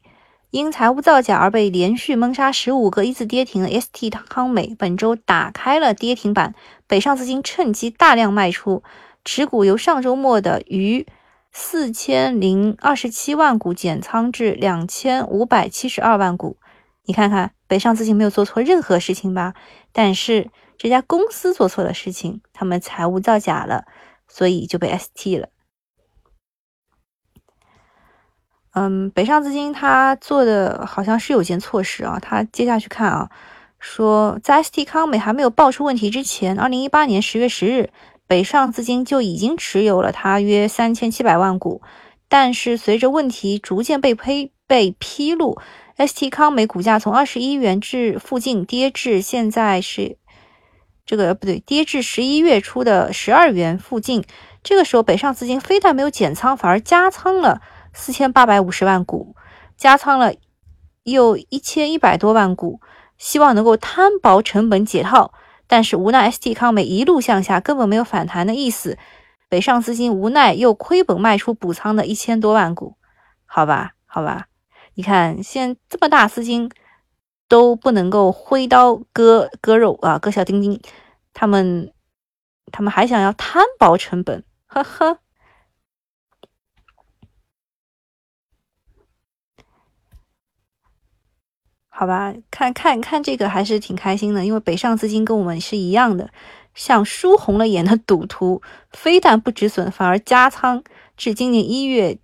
[0.50, 6.54] 因财务造假而被连续蒙杀十五个一字跌停的 ST 康美，本周打开了跌停板，
[6.86, 8.82] 北上资金趁机大量卖出，
[9.24, 11.06] 持股由上周末的逾
[11.52, 16.58] 四千零二十七万股减仓至两千五百七十二万股。
[17.06, 19.54] 你看看，北上资金没有做错任何事情吧？
[19.92, 20.50] 但是
[20.82, 23.84] 这家公司做错了事情，他们财务造假了，
[24.26, 25.50] 所以就被 ST 了。
[28.72, 32.18] 嗯，北上资金他做的好像是有件错事啊。
[32.18, 33.30] 他接下去看啊，
[33.78, 37.90] 说在 ST 康美还没有爆出问题之前，二零一八年十月十日，
[38.26, 41.82] 北上资金就已经持有了它约三千七百万股。
[42.26, 45.60] 但是随着问题逐渐被披被披露
[45.98, 50.16] ，ST 康美股价从二十一元至附近跌至现在是
[51.10, 54.22] 这个不对，跌至十一月初的十二元附近。
[54.62, 57.60] 这个时候，北上资金非但没有减仓，反而加仓了。
[57.92, 59.34] 四千八百五十万股
[59.76, 60.32] 加仓了，
[61.02, 62.80] 又一千一百多万股，
[63.18, 65.34] 希望能够摊薄成本解套，
[65.66, 68.96] 但是无奈 ST 康美一路向下，根本没有反弹的意思。
[69.48, 72.94] 北上资金无奈又亏本卖出补仓的一千多万股，
[73.46, 74.46] 好吧，好吧，
[74.94, 76.70] 你看现这么大资金
[77.50, 80.80] 都不能够挥刀割割肉啊，割小丁丁，
[81.34, 81.92] 他们
[82.70, 85.18] 他们还想要摊薄成本，呵呵。
[91.88, 96.30] 好吧，看看看这个还是挺开心的，因为北上资金跟我们是一样的，
[96.72, 100.84] 像输红了眼的赌徒，非但不止损，反而加仓，
[101.16, 102.16] 至今年一月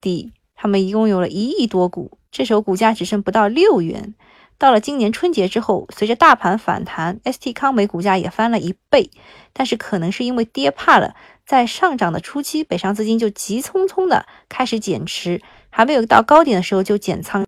[0.00, 4.14] 底，他们一共有了一亿多股，这时候股价只剩不到六元。
[4.60, 9.10] 到了今年春节之后，随着大盘反弹，ST 康美股价也翻了一倍，
[9.54, 11.14] 但是可能是因为跌怕了，
[11.46, 15.40] 在上涨的初期，北上资金就急匆匆的开始减持，
[15.70, 17.46] 还没有到高点的时候就减仓。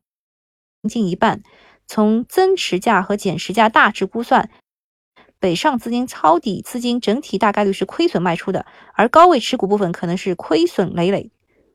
[0.88, 1.42] 近一半，
[1.86, 4.48] 从增持价和减持价大致估算，
[5.38, 11.30] 北上资金抄底资金整体大概率是亏损卖出的，而高位持股部分可能是亏损累累。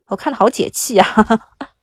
[0.08, 1.06] 我看的好解气啊！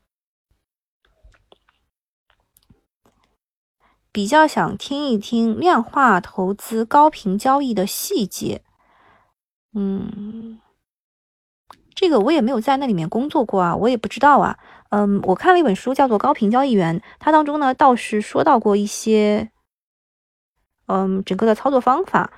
[4.15, 8.63] 比较想听一听量化投资高频交易的细节。
[9.75, 10.61] 嗯，
[11.97, 14.57] 这个我也没有在那里面工作过啊，我也不知道啊。
[14.91, 19.51] 嗯，我看了一本书，叫做《高频交易员》，它当中呢倒是说到过一些，
[20.87, 22.33] 嗯，整个的操作方法，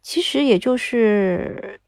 [0.00, 1.82] 其实也就是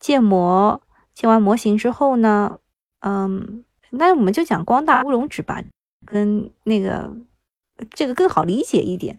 [0.00, 0.80] 建模，
[1.12, 2.60] 建完模型之后呢，
[3.00, 5.62] 嗯，那我们就讲光大乌龙指吧，
[6.06, 7.14] 跟那个
[7.90, 9.18] 这个更好理解一点。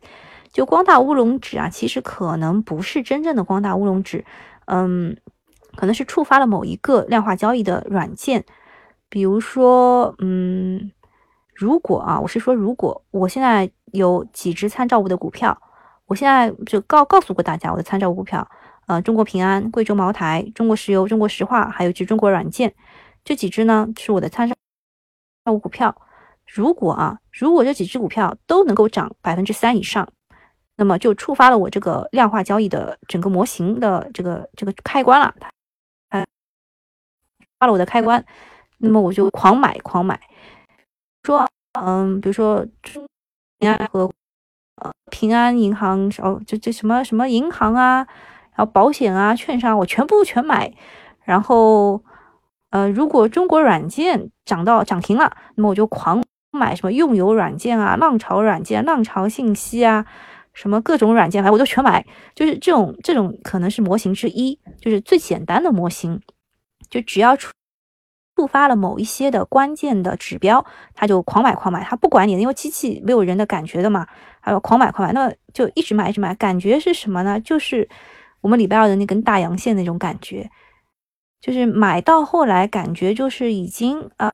[0.51, 4.23] 就光大乌龙指啊，其实可能不是真正的光大乌龙指，
[4.65, 5.17] 嗯，
[5.75, 8.45] 可能是触发了某一个量化交易的软件。
[9.09, 10.91] 比如说，嗯，
[11.55, 15.59] 如果啊，我是说，如果我现在有几只参照物的股票，
[16.05, 18.47] 我现在就告告诉过大家我的参照物股票，
[18.85, 22.75] 呃，中国平安、贵州茅台、中国石油、中国石化，还有一只中国软件，
[23.23, 24.55] 这几只呢是我的参照
[25.51, 25.95] 物股票。
[26.45, 30.07] 如果啊，如果这几只股票都能够涨百分之三以上，
[30.75, 35.33] 那么就触发了我这个量化交易的整个模型的这个这个开关了，
[36.09, 36.25] 它
[37.59, 38.23] 发了我的开关。
[38.77, 40.19] 那么我就狂买狂买，
[41.23, 41.47] 说，
[41.79, 42.65] 嗯，比如说
[43.59, 44.11] 平安和
[44.81, 48.05] 呃平安银行哦，这这什么什么银行啊，
[48.55, 50.73] 然后保险啊、券商，我全部全买。
[51.23, 52.03] 然后，
[52.71, 56.21] 呃，如果中国软件涨到涨停了，那么我就狂
[56.63, 60.05] 买什么用友软件啊、浪潮软件、浪潮信息啊，
[60.53, 62.05] 什么各种软件，反正我都全买。
[62.33, 66.21] 就是这种这种可能是模型之一，就是最简单的模型，
[66.89, 67.51] 就只要出。
[68.35, 74.07] 触发了某一些的关键的指标，他就狂买狂买，他不管你，因为机器没有人的感觉的嘛，
[74.39, 77.39] 还有狂买狂买，那就一直买一直买，感觉是什么呢？
[77.39, 77.87] 就是
[78.41, 80.49] 我们礼拜二的那根大阳线那种感觉，
[81.39, 84.31] 就是买到后来感觉就是已经呃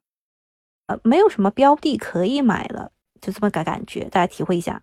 [0.89, 4.81] 呃没有什么标的可以买了，就这么个感觉，大家体会一下。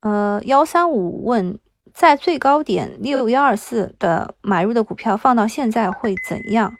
[0.00, 1.58] 呃，幺三五问
[1.92, 6.74] 在最高点六幺二四的买入的股票放到现在会怎样？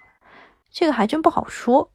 [0.70, 1.90] 这个还真不好说。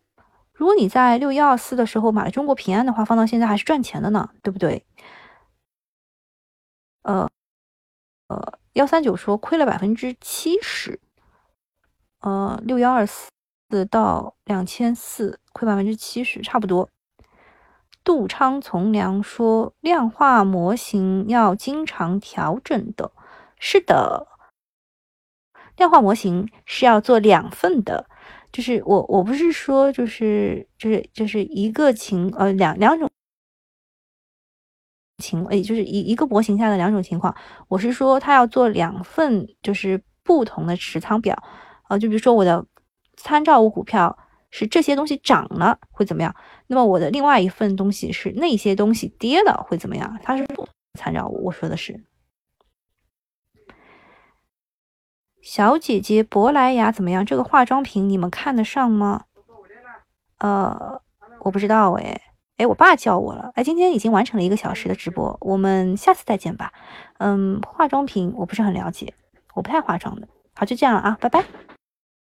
[0.53, 4.85] 如果你在六幺二四的时候买了中国平安的话，放到现在还是赚钱的呢，对不对？
[7.03, 7.29] 呃
[8.29, 10.99] 呃，幺三九说亏了百分之七十，
[12.21, 13.27] 呃，六幺二四
[13.89, 16.89] 到两千四亏百分之七十，差不多。
[18.03, 23.11] 杜昌从良说量化模型要经常调整的，
[23.59, 24.27] 是的，
[25.75, 28.07] 量化模型是要做两份的。
[28.51, 33.07] 就是我，我不是说，就是就是就是一个情呃两两种
[35.19, 37.35] 情，哎，就是一一个模型下的两种情况。
[37.67, 41.37] 我是说，他要做两份，就是不同的持仓表，
[41.87, 42.65] 呃，就比如说我的
[43.15, 44.17] 参照物股票
[44.49, 46.33] 是这些东西涨了会怎么样，
[46.67, 50.17] 那么我的另外一份东西是那些东西跌了会怎么样？
[50.23, 50.67] 它是不
[50.97, 52.03] 参照物，我说的是。
[55.41, 57.25] 小姐姐珀莱雅怎么样？
[57.25, 59.23] 这个化妆品你们看得上吗？
[60.39, 61.01] 呃，
[61.41, 62.21] 我不知道哎，
[62.59, 63.51] 哎，我爸叫我了。
[63.55, 66.73] 哎，今天已经完成了一个小时的直播，我们下次再见吧。
[67.19, 69.13] 嗯，化妆品我不是很了解，
[69.53, 70.27] 我不太化妆的。
[70.55, 71.68] 好，就这样了啊，拜拜。